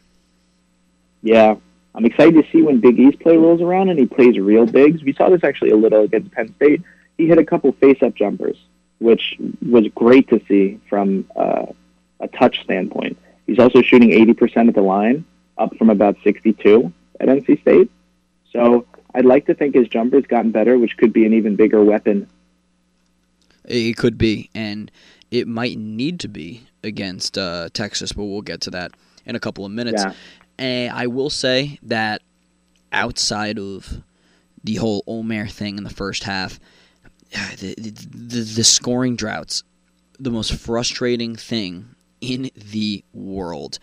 [1.24, 1.56] Yeah,
[1.96, 5.04] I'm excited to see when Big East play rolls around and he plays real bigs.
[5.04, 6.84] We saw this actually a little against Penn State.
[7.18, 8.58] He hit a couple face-up jumpers,
[9.00, 9.36] which
[9.68, 11.66] was great to see from uh,
[12.20, 13.18] a touch standpoint.
[13.46, 15.26] He's also shooting 80% at the line,
[15.58, 17.90] up from about 62 at NC State.
[18.52, 21.84] So I'd like to think his jumper's gotten better, which could be an even bigger
[21.84, 22.30] weapon.
[23.66, 24.92] It could be, and
[25.32, 28.92] it might need to be against uh, Texas, but we'll get to that
[29.26, 30.04] in a couple of minutes.
[30.06, 30.14] Yeah.
[30.58, 32.22] And I will say that
[32.92, 34.02] outside of
[34.64, 36.60] the whole Omer thing in the first half,
[37.60, 39.64] the, the, the scoring droughts,
[40.20, 43.80] the most frustrating thing in the world.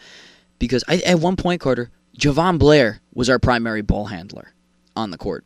[0.59, 4.53] Because I, at one point, Carter, Jahvon Blair was our primary ball handler
[4.97, 5.45] on the court.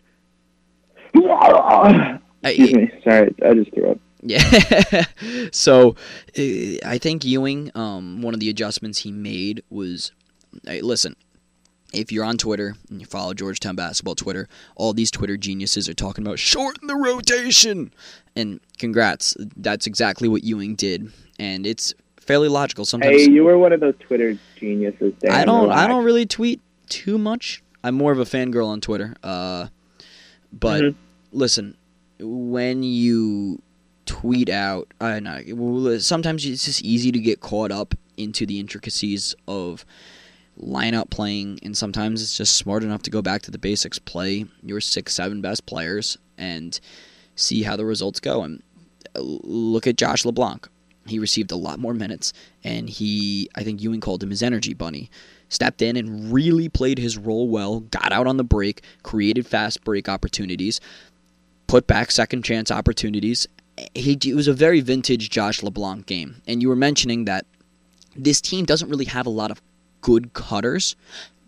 [2.44, 2.90] Excuse me.
[3.02, 3.98] Sorry, I just threw up.
[4.22, 5.04] Yeah.
[5.52, 5.96] so
[6.36, 10.12] I think Ewing, um, one of the adjustments he made was
[10.66, 11.16] hey, listen,
[11.92, 15.94] if you're on Twitter and you follow Georgetown basketball Twitter, all these Twitter geniuses are
[15.94, 17.92] talking about shorten the rotation.
[18.36, 21.10] And congrats, that's exactly what Ewing did.
[21.38, 21.94] And it's
[22.28, 22.84] fairly logical.
[22.84, 25.14] Sometimes Hey, you were one of those Twitter geniuses.
[25.20, 25.32] Dan.
[25.32, 27.62] I don't I don't really tweet too much.
[27.82, 29.14] I'm more of a fangirl on Twitter.
[29.22, 29.68] Uh,
[30.52, 30.98] but mm-hmm.
[31.32, 31.76] listen,
[32.20, 33.62] when you
[34.04, 39.34] tweet out, I know sometimes it's just easy to get caught up into the intricacies
[39.46, 39.86] of
[40.60, 44.44] lineup playing, and sometimes it's just smart enough to go back to the basics, play
[44.62, 46.80] your six, seven best players, and
[47.36, 48.42] see how the results go.
[48.42, 48.62] And
[49.16, 50.68] uh, look at Josh LeBlanc.
[51.08, 52.32] He received a lot more minutes,
[52.64, 55.10] and he, I think Ewing called him his energy bunny.
[55.48, 59.82] Stepped in and really played his role well, got out on the break, created fast
[59.82, 60.80] break opportunities,
[61.66, 63.46] put back second chance opportunities.
[63.94, 66.42] He, it was a very vintage Josh LeBlanc game.
[66.46, 67.46] And you were mentioning that
[68.14, 69.62] this team doesn't really have a lot of
[70.00, 70.96] good cutters.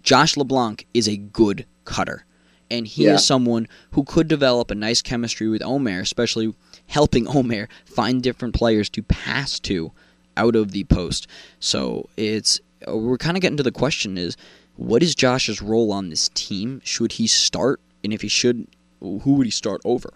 [0.03, 2.25] Josh LeBlanc is a good cutter.
[2.70, 3.14] And he yeah.
[3.14, 6.55] is someone who could develop a nice chemistry with Omer, especially
[6.90, 9.92] helping Omer find different players to pass to
[10.37, 11.26] out of the post.
[11.61, 14.37] So it's uh, we're kind of getting to the question is
[14.76, 16.81] what is Josh's role on this team?
[16.85, 17.81] Should he start?
[18.03, 18.66] And if he should,
[19.00, 20.11] who would he start over?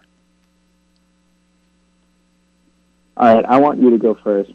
[3.17, 4.51] All right, I want you to go first.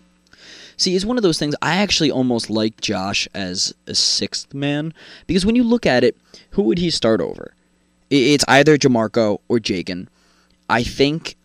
[0.76, 1.56] See, it's one of those things.
[1.62, 4.94] I actually almost like Josh as a sixth man
[5.28, 6.18] because when you look at it,
[6.52, 7.54] who would he start over?
[8.10, 10.08] It's either Jamorko or Jagan.
[10.70, 11.36] I think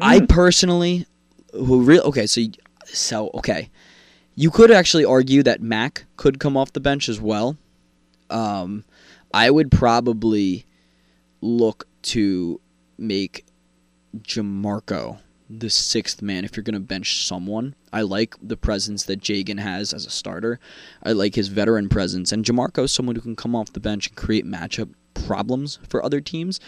[0.00, 0.28] I Mm.
[0.28, 1.06] personally,
[1.52, 2.42] who real okay, so
[2.86, 3.70] so okay,
[4.34, 7.56] you could actually argue that Mac could come off the bench as well.
[8.30, 8.84] Um,
[9.34, 10.66] I would probably
[11.40, 12.60] look to
[12.98, 13.44] make
[14.16, 15.18] Jamorko
[15.50, 17.74] the sixth man if you're going to bench someone.
[17.92, 20.58] I like the presence that Jagan has as a starter.
[21.02, 24.08] I like his veteran presence, and Jamorko is someone who can come off the bench
[24.08, 26.58] and create matchup problems for other teams.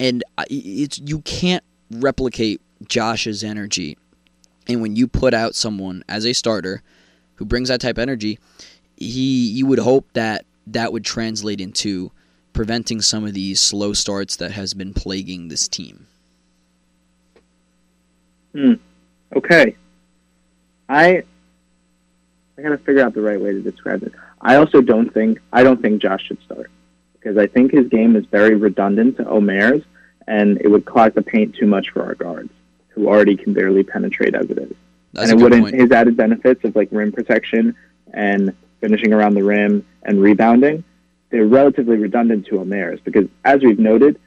[0.00, 1.62] And it's you can't
[2.00, 3.96] replicate Josh's energy.
[4.68, 6.82] And when you put out someone as a starter
[7.36, 8.38] who brings that type of energy,
[8.96, 12.12] he you would hope that that would translate into
[12.52, 16.06] preventing some of these slow starts that has been plaguing this team.
[18.52, 18.74] Hmm.
[19.34, 19.76] Okay.
[20.88, 21.22] I
[22.56, 24.12] I gotta figure out the right way to describe it.
[24.40, 26.70] I also don't think I don't think Josh should start
[27.14, 29.82] because I think his game is very redundant to Omer's,
[30.26, 32.50] and it would clog the paint too much for our guards,
[32.88, 34.72] who already can barely penetrate as it is.
[35.12, 35.74] That's and it wouldn't point.
[35.74, 37.74] his added benefits of like rim protection
[38.12, 40.84] and finishing around the rim and rebounding.
[41.30, 44.20] They're relatively redundant to Omer's because, as we've noted,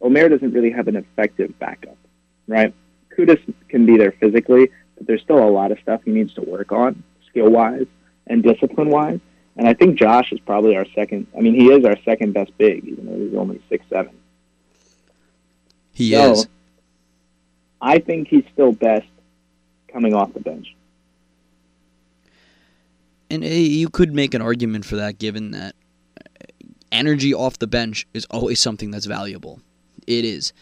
[0.00, 1.98] Omer doesn't really have an effective backup,
[2.46, 2.72] right?
[3.16, 6.42] Qudus can be there physically, but there's still a lot of stuff he needs to
[6.42, 7.86] work on, skill wise
[8.26, 9.20] and discipline wise.
[9.56, 11.26] And I think Josh is probably our second.
[11.36, 14.14] I mean, he is our second best big, even though he's only six seven.
[15.96, 16.46] He So, is.
[17.80, 19.06] I think he's still best
[19.90, 20.74] coming off the bench.
[23.30, 25.74] And uh, you could make an argument for that given that
[26.20, 26.44] uh,
[26.92, 29.60] energy off the bench is always something that's valuable.
[30.06, 30.52] It is.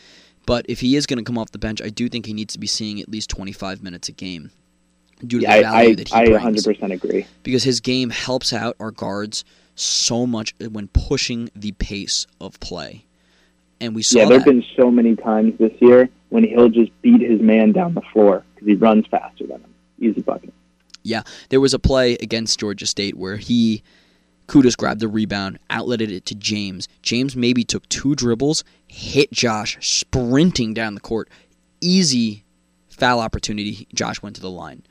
[0.46, 2.52] But if he is going to come off the bench, I do think he needs
[2.54, 4.52] to be seeing at least 25 minutes a game
[5.26, 6.64] due to Yeah, the value I, I, that he I brings.
[6.66, 7.26] 100% agree.
[7.42, 9.44] Because his game helps out our guards
[9.74, 13.04] so much when pushing the pace of play.
[13.84, 16.90] And we saw Yeah, there have been so many times this year when he'll just
[17.02, 19.74] beat his man down the floor because he runs faster than him.
[20.00, 20.54] Easy bucket.
[21.02, 23.82] Yeah, there was a play against Georgia State where he
[24.48, 26.88] Qudus grabbed the rebound, outletted it to James.
[27.02, 31.28] James maybe took two dribbles, hit Josh sprinting down the court.
[31.82, 32.44] Easy
[32.88, 33.86] foul opportunity.
[33.94, 34.82] Josh went to the line.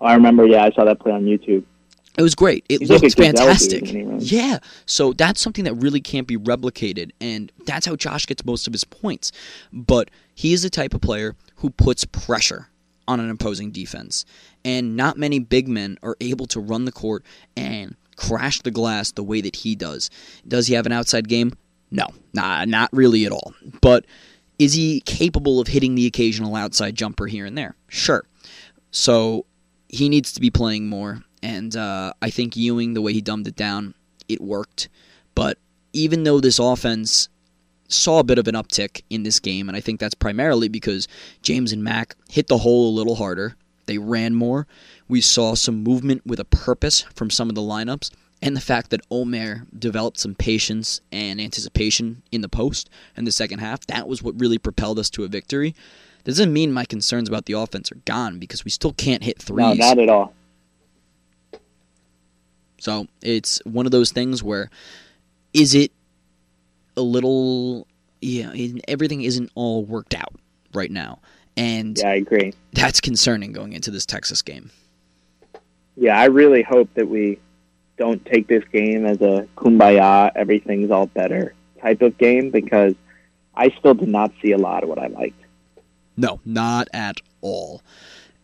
[0.00, 1.64] I remember, yeah, I saw that play on YouTube.
[2.20, 2.66] It was great.
[2.68, 3.82] It He's like looked dude fantastic.
[4.18, 4.58] Yeah.
[4.84, 8.74] So that's something that really can't be replicated, and that's how Josh gets most of
[8.74, 9.32] his points.
[9.72, 12.68] But he is the type of player who puts pressure
[13.08, 14.26] on an opposing defense,
[14.66, 17.24] and not many big men are able to run the court
[17.56, 20.10] and crash the glass the way that he does.
[20.46, 21.54] Does he have an outside game?
[21.90, 23.54] No, nah, not really at all.
[23.80, 24.04] But
[24.58, 27.76] is he capable of hitting the occasional outside jumper here and there?
[27.88, 28.24] Sure.
[28.90, 29.46] So
[29.88, 31.22] he needs to be playing more.
[31.42, 33.94] And uh, I think Ewing, the way he dumbed it down,
[34.28, 34.88] it worked.
[35.34, 35.58] But
[35.92, 37.28] even though this offense
[37.88, 41.08] saw a bit of an uptick in this game, and I think that's primarily because
[41.42, 43.56] James and Mac hit the hole a little harder.
[43.86, 44.66] They ran more.
[45.08, 48.10] We saw some movement with a purpose from some of the lineups.
[48.42, 53.32] And the fact that Omer developed some patience and anticipation in the post in the
[53.32, 55.74] second half, that was what really propelled us to a victory.
[56.24, 59.78] Doesn't mean my concerns about the offense are gone because we still can't hit threes.
[59.78, 60.34] No, not at all.
[62.80, 64.70] So it's one of those things where
[65.52, 65.92] is it
[66.96, 67.86] a little
[68.20, 68.52] yeah,
[68.88, 70.34] everything isn't all worked out
[70.74, 71.20] right now.
[71.56, 72.52] And Yeah, I agree.
[72.72, 74.70] that's concerning going into this Texas game.
[75.96, 77.38] Yeah, I really hope that we
[77.98, 82.94] don't take this game as a kumbaya, everything's all better type of game because
[83.54, 85.40] I still did not see a lot of what I liked.
[86.16, 87.82] No, not at all.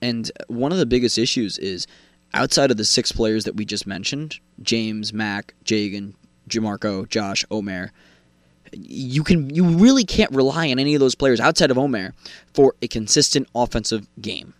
[0.02, 1.86] And one of the biggest issues is
[2.34, 6.14] outside of the six players that we just mentioned, James, Mac, Jagan,
[6.48, 7.92] Jamorko, Josh, Omer,
[8.72, 12.12] you can you really can't rely on any of those players outside of Omer
[12.52, 14.54] for a consistent offensive game.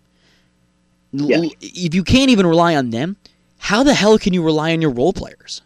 [1.13, 3.17] If you can't even rely on them,
[3.59, 5.63] how the hell can you rely on your role players?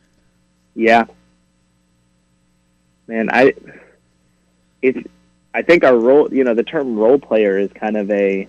[0.75, 1.05] Yeah.
[3.07, 3.55] Man, I
[4.83, 4.99] it's
[5.53, 8.49] I think our role you know, the term role player is kind of a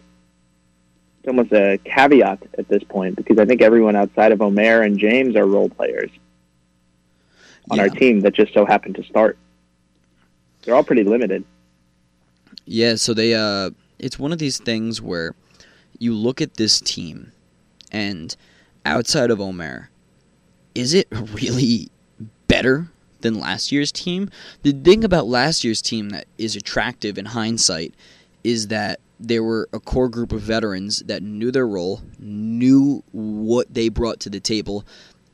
[1.21, 4.97] it's almost a caveat at this point because I think everyone outside of Omer and
[4.97, 6.09] James are role players
[7.69, 9.37] on our team that just so happened to start.
[10.63, 11.45] They're all pretty limited.
[12.65, 15.35] Yeah, so they uh it's one of these things where
[15.99, 17.31] you look at this team
[17.91, 18.35] and
[18.83, 19.91] outside of Omer,
[20.73, 21.91] is it really
[22.47, 22.87] better
[23.19, 24.31] than last year's team?
[24.63, 27.93] The thing about last year's team that is attractive in hindsight
[28.43, 33.73] is that they were a core group of veterans that knew their role, knew what
[33.73, 34.85] they brought to the table,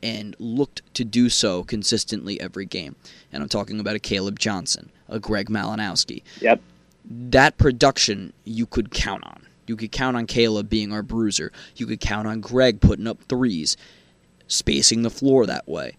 [0.02, 2.96] and looked to do so consistently every game.
[3.32, 6.22] And I'm talking about a Kaleb Johnson, a Greg Malinowski.
[6.40, 6.60] Yep.
[7.04, 9.46] That production you could count on.
[9.66, 11.52] You could count on Kaleb being our bruiser.
[11.76, 13.76] You could count on Greg putting up threes,
[14.46, 15.96] spacing the floor that way.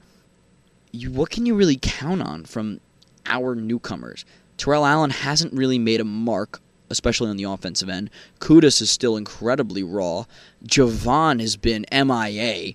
[0.91, 2.79] You, what can you really count on from
[3.25, 4.25] our newcomers?
[4.57, 8.09] Terrell Allen hasn't really made a mark, especially on the offensive end.
[8.39, 10.25] Qudus is still incredibly raw.
[10.65, 12.73] Jahvon has been MIA.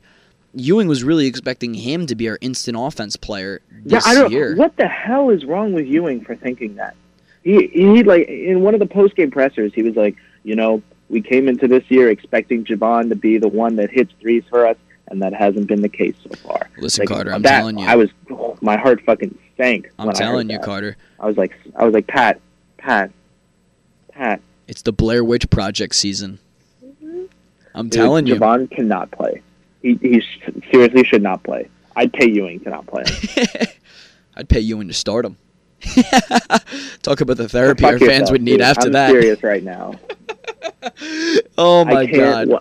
[0.57, 4.31] Ewing was really expecting him to be our instant offense player this yeah, I don't,
[4.31, 4.55] year.
[4.57, 6.94] What the hell is wrong with Ewing for thinking that?
[7.42, 10.81] He he like in one of the post game pressers, he was like, you know,
[11.09, 14.66] we came into this year expecting Jahvon to be the one that hits threes for
[14.66, 14.77] us,
[15.09, 16.70] and that hasn't been the case so far.
[16.79, 17.87] Listen, Like, Carter, I'm that- telling you.
[17.87, 18.11] I was
[18.62, 19.90] my heart fucking sank.
[19.98, 20.64] I'm when I heard telling you, that.
[20.64, 20.96] Carter.
[21.20, 22.40] I was like, I was like, Pat,
[22.79, 23.11] Pat,
[24.14, 24.40] Pat.
[24.68, 26.38] It's the Blair Witch Project season.
[26.85, 27.24] Mm-hmm.
[27.74, 28.37] I'm Dude, telling you.
[28.37, 29.42] Jahvon cannot play.
[29.83, 30.22] He he
[30.70, 31.68] seriously should not play.
[31.96, 33.05] I'd pay Ewing to not play.
[34.37, 35.37] I'd pay Ewing to start him.
[37.03, 38.61] Talk about the therapy our fans would need dude.
[38.62, 39.11] after I'm that.
[39.11, 39.94] serious right now.
[41.57, 42.48] Oh my god.
[42.48, 42.61] wa-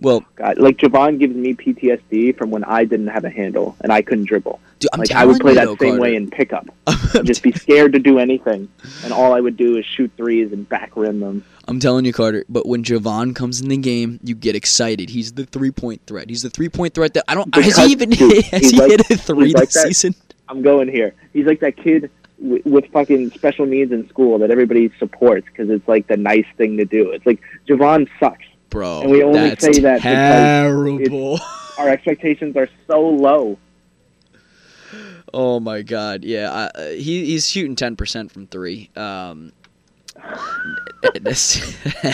[0.00, 3.92] Well, God, like Jahvon gives me PTSD from when I didn't have a handle and
[3.92, 4.60] I couldn't dribble.
[4.78, 6.00] Dude, I'm like I would play that though, same Carter.
[6.02, 6.66] way in pickup.
[7.24, 8.68] Just be scared to do anything,
[9.04, 11.44] and all I would do is shoot threes and back rim them.
[11.68, 12.44] I'm telling you, Carter.
[12.48, 15.08] But when Jahvon comes in the game, you get excited.
[15.10, 16.28] He's the three point threat.
[16.28, 17.52] He's the three point threat that I don't.
[17.54, 20.14] has Because, he even dude, has he like- hit a three like this that- season?
[20.48, 21.14] I'm going here.
[21.32, 22.08] He's like that kid
[22.40, 26.46] w- with fucking special needs in school that everybody supports because it's like the nice
[26.56, 27.10] thing to do.
[27.10, 28.44] It's like Jahvon sucks.
[28.70, 31.40] Bro, And we only that's say that because terrible.
[31.78, 33.58] Our expectations are so low.
[35.38, 38.88] Oh my god, yeah, I, uh, he he's shooting ten percent from three.
[38.96, 39.52] Um,
[41.20, 41.60] that's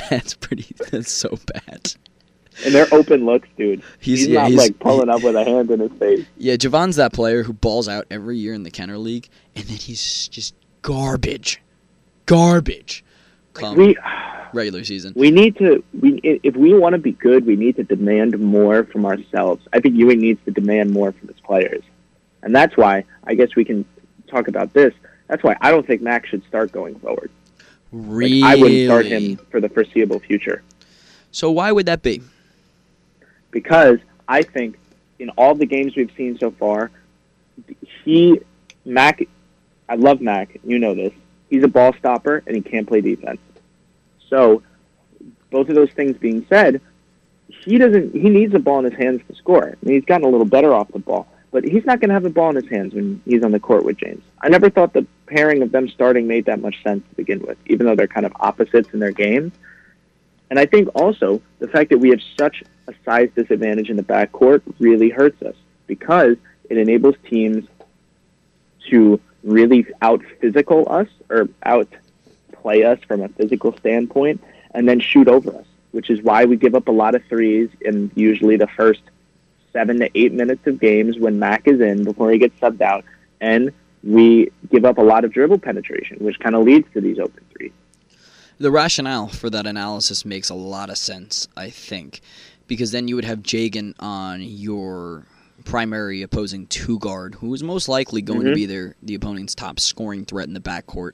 [0.09, 0.75] that's pretty.
[0.91, 1.95] That's so bad.
[2.65, 3.85] And they're open looks, dude.
[4.01, 6.27] He's, He's, yeah, not he's, like pulling up with a hand in his face.
[6.37, 9.77] Yeah, Jahvon's that player who balls out every year in the Kenner League, and then
[9.77, 11.63] he's just garbage,
[12.27, 13.05] garbage.
[13.55, 13.97] Come We
[14.53, 15.13] regular season.
[15.15, 18.83] we need to we if we want to be good, we need to demand more
[18.83, 19.65] from ourselves.
[19.73, 21.85] I think Ewing needs to demand more from his players,
[22.43, 23.85] and that's why I guess we can
[24.27, 24.93] talk about this.
[25.29, 27.31] That's why I don't think Max should start going forward.
[27.31, 30.63] Like, Really, I wouldn't start him for the foreseeable future
[31.31, 32.23] So why would that be?
[33.51, 34.79] because I think
[35.19, 36.91] in all the games we've seen so far,
[38.05, 38.41] he
[38.85, 39.23] Mac.
[39.89, 40.59] I love Mac.
[40.65, 41.13] You know this.
[41.51, 43.41] He's a ball stopper and he can't play defense.
[44.31, 44.63] So,
[45.51, 46.81] both of those things being said,
[47.49, 48.15] he doesn't.
[48.15, 49.69] He needs the ball in his hands to score.
[49.83, 52.15] I mean, he's gotten a little better off the ball, but he's not going to
[52.15, 54.25] have the ball in his hands when he's on the court with James.
[54.41, 57.59] I never thought the pairing of them starting made that much sense to begin with,
[57.67, 59.53] even though they're kind of opposites in their games.
[60.51, 64.03] And I think also the fact that we have such a size disadvantage in the
[64.03, 65.55] backcourt really hurts us
[65.87, 66.37] because
[66.69, 67.67] it enables teams
[68.88, 71.88] to really out physical us or out
[72.53, 74.43] play us from a physical standpoint
[74.75, 77.69] and then shoot over us, which is why we give up a lot of threes
[77.83, 79.03] in usually the first
[79.73, 83.05] seven to eight minutes of games when Mac is in before he gets subbed out.
[83.41, 87.19] And we give up a lot of dribble penetration, which kind of leads to these
[87.19, 87.73] open threes.
[88.59, 92.21] The rationale for that analysis makes a lot of sense, I think,
[92.67, 95.25] because then you would have Jagan on your
[95.65, 98.55] primary opposing two guard, who is most likely going to Mhm.
[98.55, 101.13] be their the opponent's top scoring threat in the backcourt,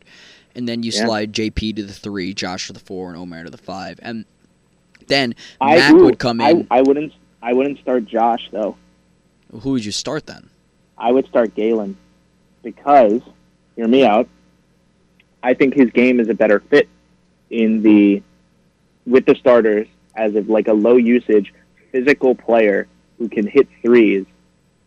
[0.55, 1.05] and then you Yeah.
[1.05, 4.25] slide JP to the three, Josh to the four, and Omer to the five, and
[5.07, 6.67] then I Mac ooh, would come I, in.
[6.71, 7.13] I wouldn't.
[7.43, 8.77] I wouldn't start Josh though.
[9.61, 10.51] Who would you start then?
[10.97, 11.97] I would start Galen
[12.63, 13.23] because,
[13.77, 14.29] hear me out.
[15.43, 16.89] I think his game is a better fit
[17.51, 18.23] in the
[19.07, 21.55] with the starters as of like a low usage
[21.93, 22.87] physical player
[23.19, 24.27] who can hit threes.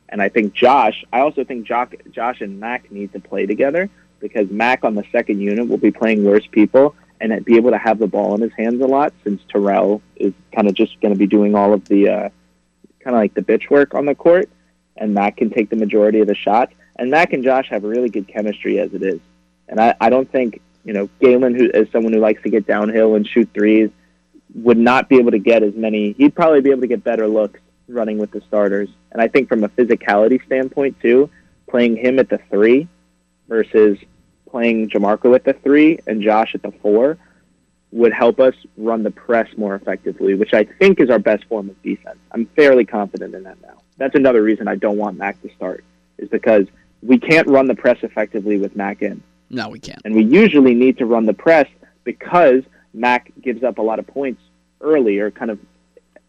[0.10, 1.06] And I think Josh.
[1.12, 3.90] I also think Josh, Josh and Mac need to play together
[4.20, 7.78] because Mac on the second unit will be playing worse people and be able to
[7.78, 11.14] have the ball in his hands a lot since Terrell is kind of just going
[11.14, 12.30] to be doing all of the uh,
[13.04, 14.50] kind of like the bitch work on the court
[14.98, 16.74] and Mac can take the majority of the shots.
[16.98, 19.20] And Mac and Josh have really good chemistry as it is.
[19.68, 22.68] And I, I don't think, you know, Galen, who is someone who likes to get
[22.68, 23.90] downhill and shoot threes,
[24.54, 26.12] would not be able to get as many.
[26.14, 28.90] He'd probably be able to get better looks running with the starters.
[29.12, 31.30] And I think from a physicality standpoint, too,
[31.70, 32.88] playing him at the three
[33.48, 33.98] versus
[34.50, 37.18] playing Jamorko at the three and Josh at the four
[37.92, 41.70] would help us run the press more effectively, which I think is our best form
[41.70, 42.18] of defense.
[42.32, 43.82] I'm fairly confident in that now.
[43.98, 45.84] That's another reason I don't want Mac to start,
[46.18, 46.68] is because
[47.04, 49.22] we can't run the press effectively with Mac in.
[49.50, 50.02] No, we can't.
[50.06, 51.68] And we usually need to run the press
[52.04, 52.64] because
[52.94, 54.42] Mac gives up a lot of points
[54.80, 55.60] early or kind of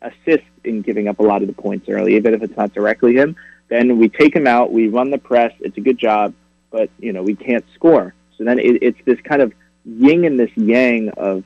[0.03, 3.15] assists in giving up a lot of the points early, even if it's not directly
[3.15, 3.37] him.
[3.69, 5.53] Then we take him out, we run the press.
[5.61, 6.35] It's a good job,
[6.71, 8.15] but you know we can't score.
[8.37, 9.53] So then it, it's this kind of
[9.85, 11.45] yin and this yang of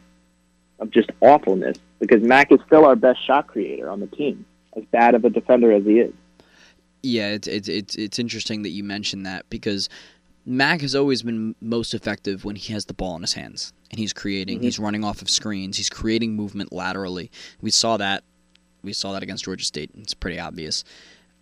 [0.78, 4.44] of just awfulness because Mac is still our best shot creator on the team,
[4.76, 6.12] as bad of a defender as he is.
[7.02, 9.88] Yeah, it's it's it's, it's interesting that you mentioned that because
[10.44, 13.98] Mac has always been most effective when he has the ball in his hands and
[13.98, 14.58] he's creating.
[14.58, 14.64] Mm-hmm.
[14.64, 15.76] He's running off of screens.
[15.76, 17.30] He's creating movement laterally.
[17.60, 18.22] We saw that.
[18.82, 19.90] We saw that against Georgia State.
[19.98, 20.84] It's pretty obvious.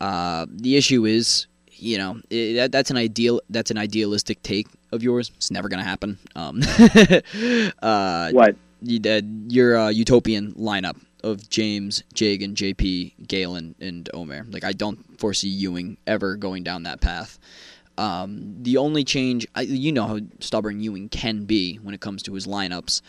[0.01, 3.41] Uh, the issue is, you know, it, that, that's an ideal.
[3.51, 5.31] That's an idealistic take of yours.
[5.37, 6.19] It's never going to happen.
[6.35, 6.63] Um,
[7.83, 8.57] uh, what?
[9.49, 14.47] Your uh, utopian lineup of James, Jagan, JP, Galen, and Omer.
[14.51, 17.39] Like I don't foresee Ewing ever going down that path.
[17.97, 22.23] Um, the only change, I, you know how stubborn Ewing can be when it comes
[22.25, 23.01] to his lineups.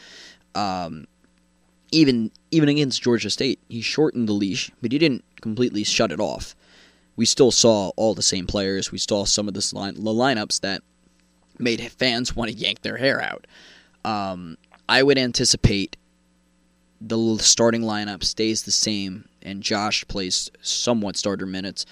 [0.53, 1.07] Um,
[1.91, 6.19] even even against Georgia State, he shortened the leash, but he didn't completely shut it
[6.19, 6.55] off.
[7.15, 8.91] We still saw all the same players.
[8.91, 10.81] We saw some of the line, lineups that
[11.57, 13.47] made fans want to yank their hair out.
[14.03, 14.57] Um,
[14.87, 15.97] I would anticipate
[17.01, 21.85] the starting lineup stays the same and Josh plays somewhat starter minutes.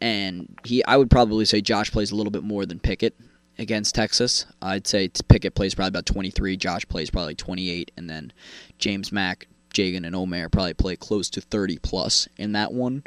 [0.00, 3.14] And he, I would probably say Josh plays a little bit more than Pickett
[3.58, 4.46] against Texas.
[4.62, 8.32] I'd say Pickett plays probably about 23, Josh plays probably 28, and then
[8.78, 13.02] James Mac, Jagan, and Omer probably play close to 30 plus in that one.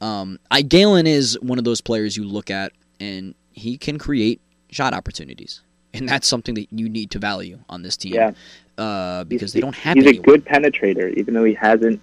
[0.00, 4.40] Um, I Galen is one of those players you look at and he can create
[4.68, 5.62] shot opportunities,
[5.94, 8.14] and that's something that you need to value on this team.
[8.14, 8.32] Yeah
[8.78, 9.96] uh, because he's, they don't have.
[9.96, 10.24] He's anyone.
[10.24, 12.00] a good penetrator, even though he hasn't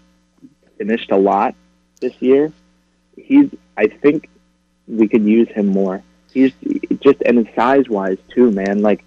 [0.78, 1.56] finished a lot
[2.02, 2.52] this year.
[3.18, 3.50] He's.
[3.78, 4.30] I think
[4.88, 6.04] we could use him more.
[6.34, 6.54] He's
[7.00, 8.82] just and size wise too, man.
[8.82, 9.06] Like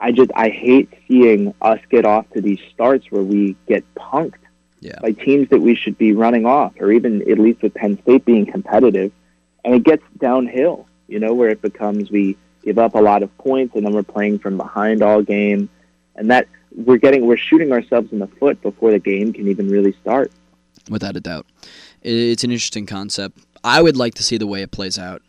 [0.00, 4.34] I just I hate seeing us get off to these starts where we get punked
[4.80, 4.98] yeah.
[5.00, 8.24] by teams that we should be running off, or even at least with Penn State
[8.24, 9.12] being competitive,
[9.64, 10.86] and it gets downhill.
[11.06, 14.02] You know, where it becomes we give up a lot of points and then we're
[14.02, 15.68] playing from behind all game,
[16.16, 19.68] and that we're getting we're shooting ourselves in the foot before the game can even
[19.68, 20.32] really start.
[20.90, 21.46] Without a doubt,
[22.02, 23.38] it's an interesting concept.
[23.64, 25.22] I would like to see the way it plays out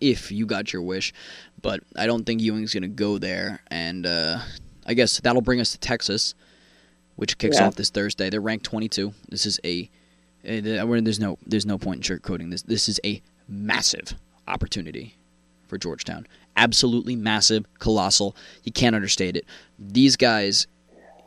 [0.00, 1.12] if you got your wish,
[1.60, 3.60] but I don't think Ewing's going to go there.
[3.70, 4.38] And uh,
[4.86, 6.34] I guess that'll bring us to Texas,
[7.16, 7.66] which kicks yeah.
[7.66, 8.30] off this Thursday.
[8.30, 9.12] They're ranked 22.
[9.28, 9.90] This is a
[10.42, 12.62] there's no there's no point in sugarcoating this.
[12.62, 14.14] This is a massive
[14.46, 15.16] opportunity
[15.66, 16.26] for Georgetown.
[16.56, 18.36] Absolutely massive, colossal.
[18.62, 19.44] You can't understate it.
[19.78, 20.66] These guys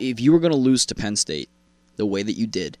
[0.00, 1.48] if you were going to lose to Penn State
[1.96, 2.78] the way that you did,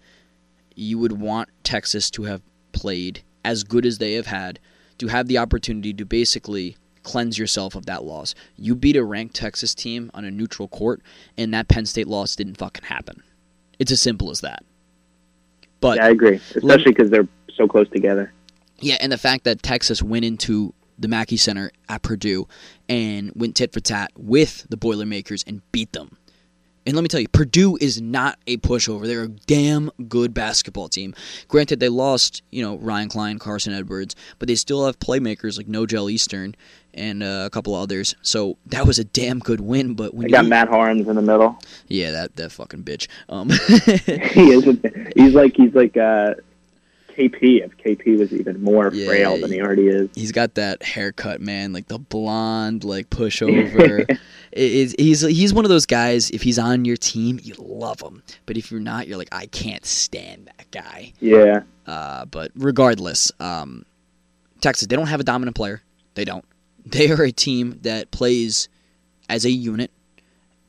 [0.74, 2.42] you would want Texas to have
[2.72, 4.58] played as good as they have had,
[4.98, 8.34] to have the opportunity to basically cleanse yourself of that loss.
[8.56, 11.02] You beat a ranked Texas team on a neutral court,
[11.36, 13.22] and that Penn State loss didn't fucking happen.
[13.78, 14.64] It's as simple as that.
[15.80, 18.32] But yeah, I agree, especially because they're so close together.
[18.78, 22.46] Yeah, and the fact that Texas went into the Mackey Center at Purdue
[22.88, 26.18] and went tit for tat with the Boilermakers and beat them
[26.86, 29.06] and let me tell you, Purdue is not a pushover.
[29.06, 31.14] They're a damn good basketball team.
[31.48, 35.66] Granted, they lost, you know, Ryan Cline, Carson Edwards, but they still have playmakers like
[35.66, 36.54] Nojel Eastern
[36.94, 38.14] and uh, a couple others.
[38.22, 39.94] So that was a damn good win.
[39.94, 41.58] But when they got Matt Haarms in the middle,
[41.88, 43.08] yeah, that that fucking bitch.
[43.28, 43.50] Um.
[44.30, 44.64] he is.
[45.14, 46.34] He's like he's like uh,
[47.10, 50.08] KP if KP was even more yeah, frail than he already is.
[50.14, 54.18] He's got that haircut, man, like the blonde, like pushover.
[54.52, 56.30] he's he's one of those guys.
[56.30, 59.46] If he's on your team, you love him, but if you're not, you're like, I
[59.46, 61.12] can't stand that guy.
[61.20, 61.62] Yeah.
[61.86, 63.84] Uh, but regardless, um,
[64.60, 65.82] Texas they don't have a dominant player.
[66.14, 66.44] They don't.
[66.86, 68.68] They are a team that plays
[69.28, 69.90] as a unit.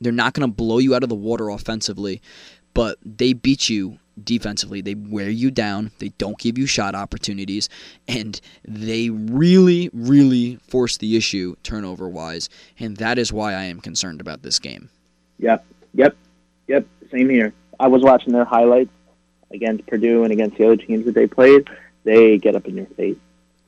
[0.00, 2.20] They're not going to blow you out of the water offensively,
[2.74, 4.80] but they beat you defensively.
[4.80, 5.90] They wear you down.
[5.98, 7.68] They don't give you shot opportunities,
[8.08, 12.48] and they really, really force the issue turnover wise.
[12.78, 14.90] And that is why I am concerned about this game.
[15.38, 16.16] Yep, yep,
[16.68, 16.86] yep.
[17.10, 17.52] Same here.
[17.78, 18.90] I was watching their highlights
[19.50, 21.68] against Purdue and against the other teams that they played.
[22.04, 23.18] They get up in your face.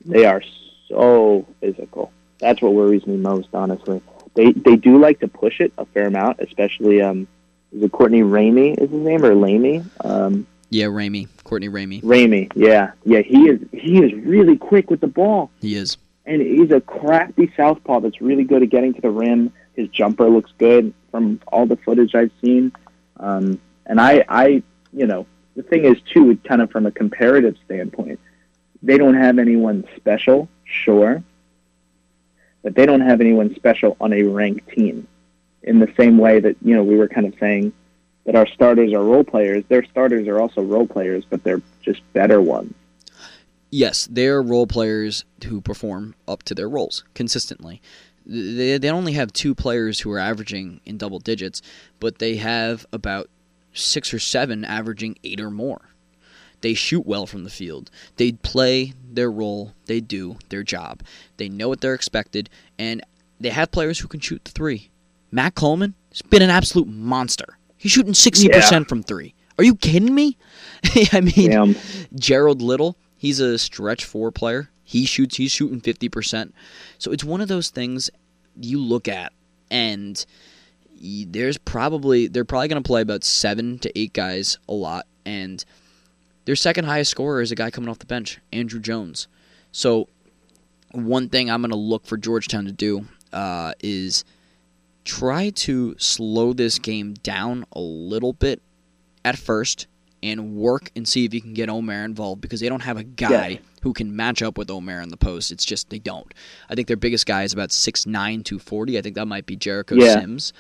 [0.05, 0.43] They are
[0.89, 2.13] so physical.
[2.39, 4.03] That's what worries me most, honestly.
[4.35, 7.29] They they do like to push it a fair amount, especially um,
[7.75, 9.85] is it Courtney Ramey is his name or Lamey?
[10.05, 12.03] Um, yeah, Ramey, Courtney Ramey.
[12.03, 13.21] Ramey, yeah, yeah.
[13.21, 15.51] He is he is really quick with the ball.
[15.61, 19.53] He is, and he's a crafty southpaw that's really good at getting to the rim.
[19.75, 22.73] His jumper looks good from all the footage I've seen.
[23.19, 24.63] Um, and I, I,
[24.93, 28.21] you know, the thing is too, kind of from a comparative standpoint,
[28.83, 31.23] they don't have anyone special, sure,
[32.63, 35.09] but they don't have anyone special on a ranked team
[35.65, 37.73] in the same way that you know we were kind of saying
[38.25, 39.65] that our starters are role players.
[39.69, 42.75] Their starters are also role players, but they're just better ones.
[43.71, 47.83] Yes, they're role players who perform up to their roles consistently.
[48.25, 51.61] They, they only have two players who are averaging in double digits,
[52.01, 53.29] but they have about
[53.75, 55.91] six or seven averaging eight or more.
[56.61, 57.91] They shoot well from the field.
[58.17, 59.75] They play their role.
[59.85, 61.03] They do their job.
[61.37, 62.49] They know what they're expected,
[62.79, 63.03] and
[63.39, 64.89] they have players who can shoot the three.
[65.35, 67.59] Matt Coleman has been an absolute monster.
[67.77, 68.85] He's shooting 60% Yeah.
[68.85, 69.35] from three.
[69.59, 70.37] Are you kidding me?
[71.13, 71.77] I mean, Damn.
[72.15, 74.71] Gerald Liddell, he's a stretch four player.
[74.85, 76.53] He shoots, he's shooting 50%.
[76.99, 78.11] So it's one of those things
[78.61, 79.33] you look at
[79.71, 80.25] and
[81.03, 85.65] there's probably they're probably going to play about 7 to 8 guys a lot and
[86.45, 89.27] their second highest scorer is a guy coming off the bench, Andrew Jones.
[89.73, 90.09] So
[90.93, 94.25] one thing I'm going to look for Georgetown to do uh, is
[95.05, 98.63] try to slow this game down a little bit
[99.25, 99.87] at first
[100.23, 103.05] and work and see if you can get Omer involved because they don't have a
[103.05, 103.61] guy Yes.
[103.83, 105.53] who can match up with Omer in the post.
[105.53, 106.33] It's just they don't.
[106.71, 108.07] I think their biggest guy is about 6'9",
[108.45, 108.97] 240.
[108.99, 110.21] I think that might be Jericho Yeah.
[110.21, 110.53] Sims.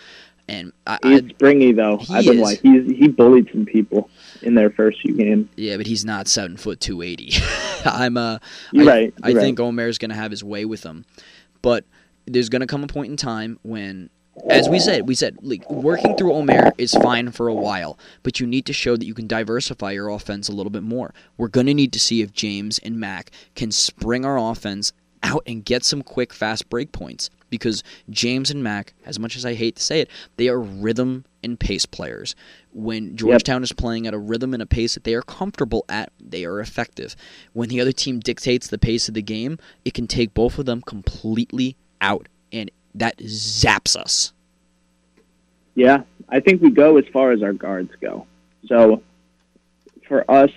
[0.46, 1.96] And I, He's I, springy though.
[1.96, 2.40] He I've been is.
[2.42, 4.10] like he's he bullied some people
[4.42, 5.48] in their first few games.
[5.56, 7.32] yeah, but he's not seven foot two eighty.
[7.86, 8.40] I'm uh,
[8.70, 9.14] You're I, right.
[9.22, 11.06] I you're think Omer's going to have his way with them,
[11.62, 11.86] but
[12.26, 14.10] there's going to come a point in time when,
[14.48, 18.40] as we said, we said like working through Omer is fine for a while, but
[18.40, 21.14] you need to show that you can diversify your offense a little bit more.
[21.36, 25.42] We're going to need to see if James and Mac can spring our offense out
[25.46, 27.30] and get some quick, fast break points.
[27.50, 31.24] Because James and Mac, as much as I hate to say it, they are rhythm
[31.44, 32.34] and pace players.
[32.72, 36.10] When Georgetown is playing at a rhythm and a pace that they are comfortable at,
[36.20, 37.14] they are effective.
[37.52, 40.66] When the other team dictates the pace of the game, it can take both of
[40.66, 44.32] them completely out, and that zaps us.
[45.74, 48.26] Yeah, I think we go as far as our guards go.
[48.66, 49.02] So
[50.06, 50.50] for us,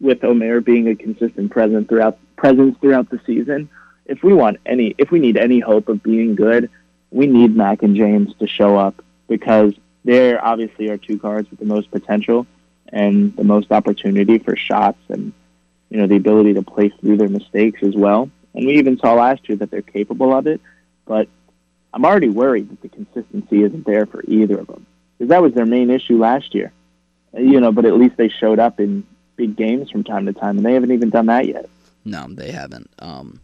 [0.00, 3.68] with Omer being a consistent presence throughout presence throughout the season,
[4.06, 6.70] if we want any, if we need any hope of being good,
[7.10, 9.72] we need Mac and James to show up because
[10.04, 12.46] they're obviously our two guards with the most potential
[12.88, 15.32] and the most opportunity for shots and
[15.90, 18.30] you know the ability to play through their mistakes as well.
[18.54, 20.60] And we even saw last year that they're capable of it,
[21.06, 21.28] but
[21.94, 24.84] I'm already worried that the consistency isn't there for either of them
[25.16, 26.72] because that was their main issue last year.
[27.36, 29.04] You know, but at least they showed up in
[29.36, 31.68] big games from time to time, and they haven't even done that yet.
[32.04, 32.90] No, they haven't.
[32.98, 33.40] Um,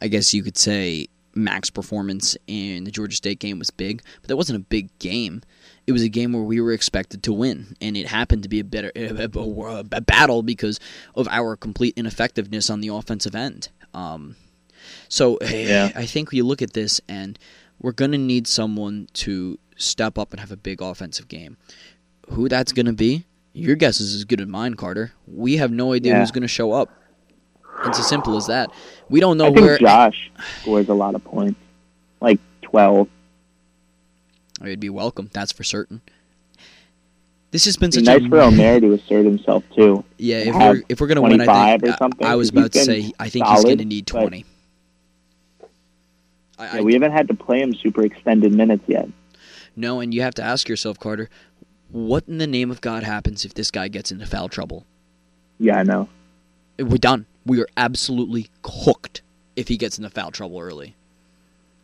[0.00, 4.28] I guess you could say Mac's performance in the Georgia State game was big, but
[4.28, 5.42] that wasn't a big game.
[5.86, 8.60] It was a game where we were expected to win, and it happened to be
[8.60, 10.80] a better a, a- a battle because
[11.14, 13.68] of our complete ineffectiveness on the offensive end.
[13.92, 14.36] Um,
[15.08, 15.90] so Yeah.
[15.94, 17.38] I think you look at this, and
[17.84, 21.58] we're going to need someone to step up and have a big offensive game.
[22.30, 23.26] Who that's going to be?
[23.52, 25.12] Your guess is as good as mine, Carter.
[25.26, 26.20] We have no idea Yeah.
[26.20, 26.88] who's going to show up.
[27.84, 28.70] It's as simple as that.
[29.10, 29.78] We don't know I think where.
[29.78, 30.32] Josh
[30.62, 31.60] scores a lot of points,
[32.22, 33.06] like twelve.
[34.62, 35.28] Oh, It'd be welcome.
[35.34, 36.00] That's for certain.
[37.50, 40.02] This has been It'd such nice a for Omer to assert himself too.
[40.16, 40.38] yeah.
[40.38, 42.72] If we're if we're gonna win, I 25 think or something, I, I was about
[42.72, 44.46] to say I think he's gonna need twenty.
[46.58, 49.08] I, Yeah, we haven't had to play him super extended minutes yet.
[49.76, 51.28] no, and you have to ask yourself, Carter,
[51.90, 54.84] what in the name of God happens if this guy gets into foul trouble?
[55.58, 56.08] Yeah, I know.
[56.78, 57.26] We're done.
[57.46, 59.22] We are absolutely cooked
[59.56, 60.96] if he gets into foul trouble early.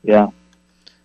[0.03, 0.29] Yeah,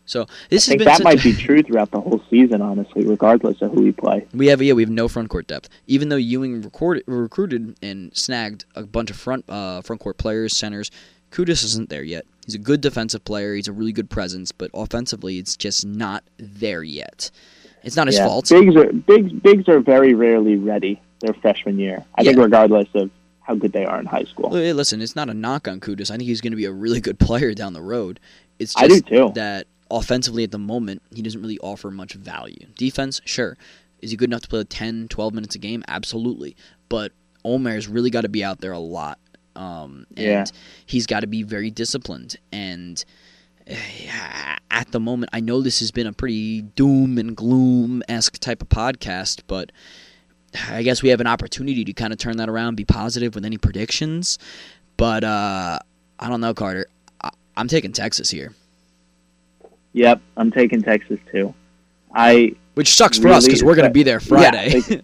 [0.05, 2.61] So this has I think been that might a- be true throughout the whole season,
[2.61, 4.25] honestly, regardless of who we play.
[4.33, 5.67] We have yeah, we have no front court depth.
[5.87, 10.55] Even though Ewing recorded, recruited and snagged a bunch of front uh, front court players,
[10.55, 10.89] centers,
[11.35, 12.25] Qudus isn't there yet.
[12.45, 13.53] He's a good defensive player.
[13.55, 17.29] He's a really good presence, but offensively, it's just not there yet.
[17.83, 18.25] It's not his yeah.
[18.25, 18.47] fault.
[18.49, 19.33] Bigs are bigs.
[19.33, 22.05] Bigs are very rarely ready their freshman year.
[22.15, 23.11] I think regardless of
[23.41, 24.49] how good they are in high school.
[24.49, 26.09] Listen, it's not a knock on Qudus.
[26.09, 28.19] I think he's going to be a really good player down the road.
[28.57, 29.31] It's just I do too.
[29.35, 32.65] that offensively at the moment, he doesn't really offer much value.
[32.75, 33.57] Defense, sure.
[34.01, 35.83] Is he good enough to play 10, 12 minutes a game?
[35.87, 36.55] Absolutely.
[36.89, 37.11] But
[37.43, 39.19] Omer's really got to be out there a lot.
[39.55, 40.45] Um, and Yeah.
[40.85, 42.35] he's got to be very disciplined.
[42.51, 43.03] And
[43.67, 43.75] eh,
[44.71, 48.61] at the moment, I know this has been a pretty doom and gloom esque type
[48.61, 49.71] of podcast, but
[50.69, 53.45] I guess we have an opportunity to kind of turn that around, be positive with
[53.45, 54.37] any predictions.
[54.97, 55.79] But uh,
[56.19, 56.87] I don't know, Carter.
[57.21, 58.53] I- I'm taking Texas here.
[59.93, 61.53] Yep, I'm taking Texas too.
[62.13, 64.81] I Which sucks for us because we're going to be there Friday.
[64.89, 65.01] Yeah,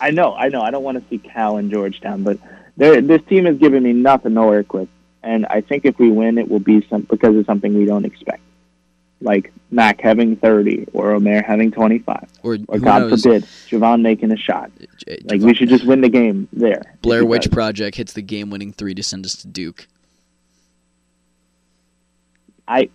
[0.00, 0.62] I know, I know.
[0.62, 2.38] I don't want to see Cal and Georgetown, but
[2.80, 4.88] this team has given me nothing to work with,
[5.22, 8.04] and I think if we win, it will be some because of something we don't
[8.04, 8.40] expect.
[9.20, 14.32] like Mac having 30 or Omer having 25 Or, or God knows, forbid Jahvon making
[14.32, 14.70] a shot.
[14.96, 16.96] J- Like we should just win the game there.
[17.02, 17.52] Blair Witch does.
[17.52, 19.86] Project hits the game-winning three to send us to Duke.
[22.66, 22.88] I.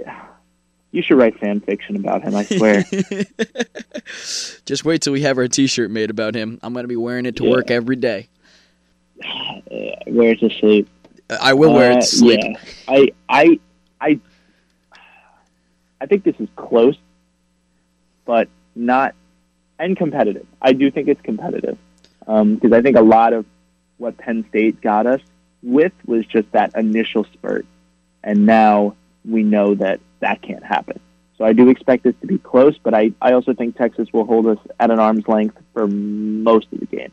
[0.91, 2.33] You should write fan fiction about him.
[2.35, 2.85] I swear.
[4.65, 6.57] Just wait till we have our T-shirt made about him.
[6.63, 7.49] I'm gonna be wearing it to Yeah.
[7.51, 8.29] work every day.
[9.25, 9.59] uh,
[10.07, 10.89] where's the sleep?
[11.29, 12.39] I will wear it Uh, to sleep.
[12.43, 12.55] Yeah,
[12.87, 13.59] I, I,
[13.99, 14.19] I,
[16.01, 16.97] I think this is close,
[18.25, 19.15] but not
[19.79, 20.45] and competitive.
[20.61, 21.77] I do think it's competitive
[22.19, 23.45] because I think a lot of
[23.97, 25.21] what Penn State got us
[25.63, 27.65] with was just that initial spurt,
[28.23, 30.99] and now we know that that can't happen.
[31.37, 34.25] So I do expect this to be close, but I, I also think Texas will
[34.25, 37.11] hold us at an arm's length for most of the game.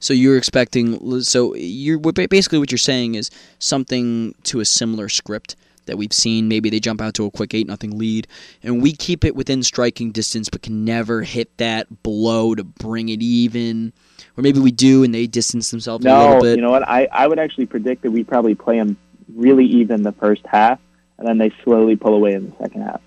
[0.00, 1.20] So you're expecting.
[1.22, 6.48] So you're basically what you're saying is something to a similar script that we've seen.
[6.48, 8.26] Maybe they jump out to a quick eight nothing lead,
[8.62, 13.08] and we keep it within striking distance, but can never hit that blow to bring
[13.08, 13.92] it even.
[14.36, 16.56] Or maybe we do, and they distance themselves a No, little bit.
[16.56, 16.86] you know what?
[16.88, 18.96] I, I would actually predict that we probably play them
[19.34, 20.78] really even the first half,
[21.18, 23.00] and then they slowly pull away in the second half,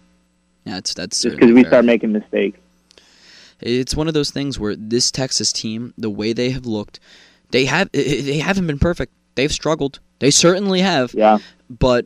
[0.66, 1.72] yeah, that's that's just because we fair.
[1.72, 2.60] start making mistakes.
[3.62, 7.00] It's one of those things where this Texas team, the way they have looked,
[7.52, 9.14] they have they haven't been perfect.
[9.36, 10.00] They've struggled.
[10.20, 11.14] They certainly have.
[11.14, 11.40] Yeah,
[11.70, 12.06] but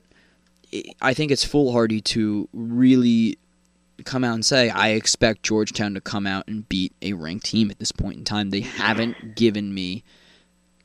[1.01, 3.38] I think it's foolhardy to really
[4.03, 7.72] come out and say I expect Georgetown to come out and beat a ranked team
[7.72, 8.49] at this point in time.
[8.49, 10.03] They haven't given me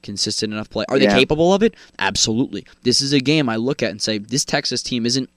[0.03, 0.85] consistent enough play.
[0.89, 1.19] Are they Yeah.
[1.19, 1.75] capable of it?
[1.99, 2.65] Absolutely.
[2.85, 5.29] This is a game I look at and say this Texas team isn't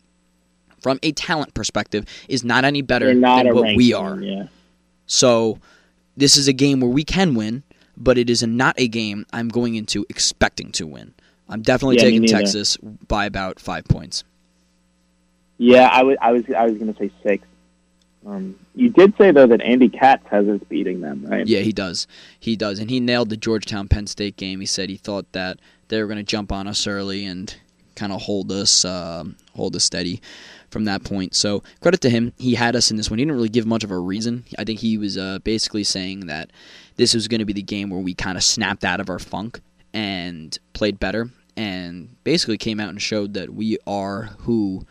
[0.81, 4.21] from a talent perspective is not any better not than what we team, are.
[4.21, 4.47] Yeah,
[5.05, 5.59] So
[6.15, 7.63] this is a game where we can win,
[7.97, 11.13] but it is not a game I'm going into expecting to win.
[11.49, 12.25] I'm definitely Yeah, taking.
[12.25, 14.23] Texas by about five points.
[15.57, 15.87] yeah.
[15.91, 17.47] I was I was I was going to say six.
[18.25, 21.45] Um, you did say though that Andy Katz has us beating them, right?
[21.45, 22.07] Yeah, he does.
[22.39, 22.79] He does.
[22.79, 24.61] And he nailed the Georgetown Penn State game.
[24.61, 27.53] He said he thought that they were going to jump on us early and
[27.95, 30.19] kind of hold us um hold us steady
[30.73, 31.35] from that point.
[31.35, 32.33] So credit to him.
[32.37, 33.19] He had us in this one.
[33.19, 34.43] He didn't really give much of a reason.
[34.57, 36.51] I think he was uh, basically saying that
[36.97, 39.19] this was going to be the game where we kind of snapped out of our
[39.19, 39.61] funk
[39.93, 44.85] and played better and basically came out and showed that we are who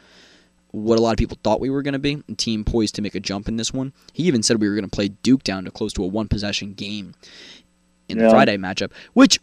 [0.70, 3.02] what a lot of people thought we were going to be, a team poised to
[3.02, 3.92] make a jump in this one.
[4.14, 6.28] He even said we were going to play Duke down to close to a one
[6.28, 7.14] possession game
[8.08, 9.38] in the Friday matchup, which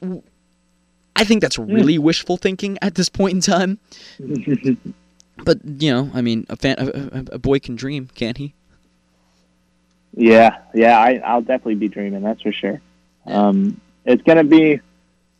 [1.15, 3.79] I think that's really wishful thinking at this point in time.
[5.45, 8.53] But you know, I mean, a fan, a, a, boy can dream, can't he?
[10.13, 10.99] yeah, yeah.
[10.99, 12.23] I I'll definitely be dreaming.
[12.23, 12.81] That's for sure.
[13.25, 14.79] Um, it's going to be,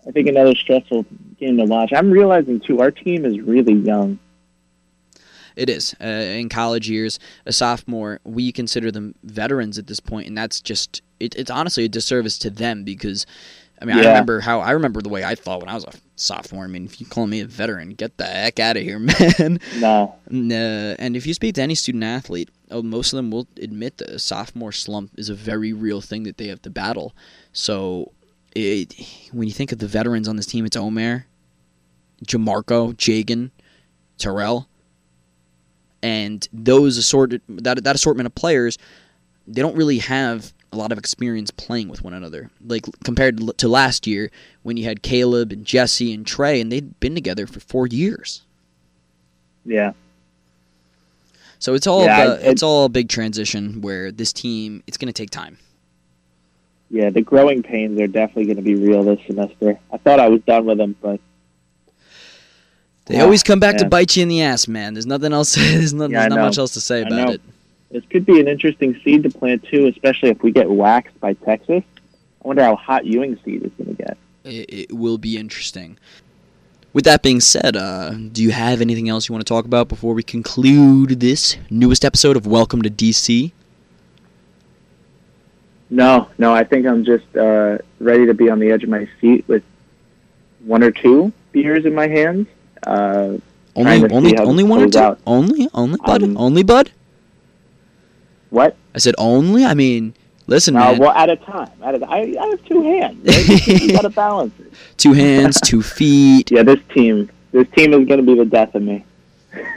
[0.08, 1.06] I think, another stressful
[1.39, 1.91] game to watch.
[1.93, 4.20] I'm realizing too, our team is really young.
[5.56, 5.95] It is.
[6.00, 10.62] Uh, in college years, a sophomore, we consider them veterans at this point, and that's
[10.62, 13.26] just it, it's honestly a disservice to them because
[13.82, 15.91] I mean, I remember how I remember the way I thought when I was a
[16.20, 16.65] sophomore.
[16.65, 18.99] I mean, if you call me a veteran, get the heck out of here,
[19.39, 19.59] man.
[19.78, 23.32] No, And, uh, and if you speak to any student athlete, oh, most of them
[23.32, 26.70] will admit that a sophomore slump is a very real thing that they have to
[26.70, 27.15] battle.
[27.53, 28.11] So,
[28.55, 28.93] it,
[29.32, 31.26] when you think of the veterans on this team, it's Omer,
[32.26, 33.51] Jamorko, Jagan,
[34.17, 34.67] Terrell,
[36.01, 38.78] and those assorted that that assortment of players,
[39.47, 42.49] they don't really have a lot of experience playing with one another.
[42.65, 44.30] Like compared to last year
[44.63, 48.41] when you had Kaleb and Jessie and Trey, and they'd been together for four years.
[49.65, 49.93] yeah.
[51.61, 55.11] So it's all Yeah, it- it's all a big transition where this team it's going
[55.11, 55.57] to take time.
[56.89, 59.78] Yeah, the growing pains are definitely going to be real this semester.
[59.91, 61.20] I thought I was done with them, but
[63.07, 64.93] They Yeah, always come back to bite you in the ass, man.
[64.93, 65.55] There's nothing else.
[65.55, 67.41] There's, not, Yeah, there's not much else to say about it.
[67.91, 71.33] This could be an interesting seed to plant too, especially if we get waxed by
[71.33, 71.83] Texas.
[72.43, 74.17] I wonder how hot Ewing seed is going to get.
[74.43, 74.49] it.
[74.91, 75.97] It will be interesting.
[76.93, 79.87] With that being said, uh, do you have anything else you want to talk about
[79.89, 83.51] before we conclude this newest episode of Welcome to DC?
[85.91, 89.07] No, no, I think I'm just uh, ready to be on the edge of my
[89.19, 89.63] seat with
[90.63, 92.47] one or two beers in my hands.
[92.85, 93.37] Uh,
[93.75, 94.99] Only, only, only one or two?
[94.99, 95.19] out.
[95.25, 96.91] Only, only bud, Um, only bud.
[98.50, 98.76] What?
[98.95, 99.66] I said only.
[99.66, 100.14] I mean,
[100.47, 101.00] listen, Uh, man.
[101.00, 101.72] well, at a time.
[101.84, 103.26] At a, I, I have two hands.
[103.26, 103.68] Right?
[103.82, 104.74] you got to balance it.
[104.97, 108.76] Two hands, two feet, Yeah, this team, this team is going to be the death
[108.76, 109.06] of me.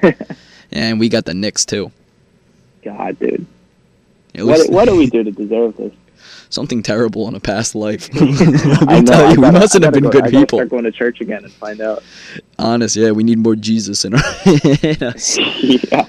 [0.72, 1.92] and we got the Knicks too.
[2.84, 3.46] God, dude,
[4.34, 5.92] At what, what do we do to deserve this?
[6.50, 8.10] something terrible in a past life.
[8.14, 9.04] I know.
[9.04, 10.58] tell you, we gotta- mustn't have been go- good I people.
[10.58, 12.02] Start going to church again and find out.
[12.58, 15.38] Honest, yeah, we need more Jesus in, our, in us.
[15.38, 16.06] yeah.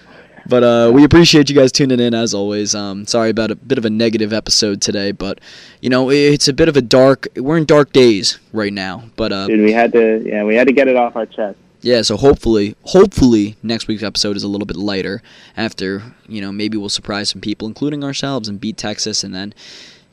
[0.48, 2.76] But uh, we appreciate you guys tuning in as always.
[2.76, 5.40] Um, sorry about a bit of a negative episode today, but
[5.82, 7.28] you know it's a bit of a dark.
[7.36, 10.68] We're in dark days right now, but uh, Dude, we had to, yeah, we had
[10.68, 11.58] to get it off our chest.
[11.82, 12.02] yeah.
[12.02, 15.22] So hopefully, hopefully next week's episode is a little bit lighter.
[15.56, 19.54] After you know, maybe we'll surprise some people, including ourselves, and beat Texas, and then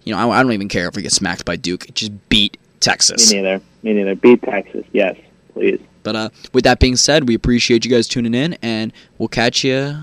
[0.04, 1.86] you know I, I don't even care if we get smacked by Duke.
[1.94, 3.32] Just beat Texas.
[3.32, 3.64] Me neither.
[3.82, 4.14] Me neither.
[4.14, 4.84] Beat Texas.
[4.92, 5.16] Yes,
[5.54, 5.80] please.
[6.02, 9.64] But uh, with that being said, we appreciate you guys tuning in, and we'll catch
[9.64, 9.96] you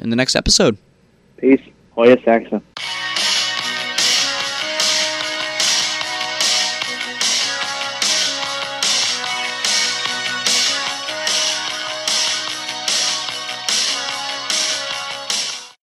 [0.00, 0.76] in the next episode.
[1.36, 1.60] Peace.
[1.92, 2.62] Hoya Saxa.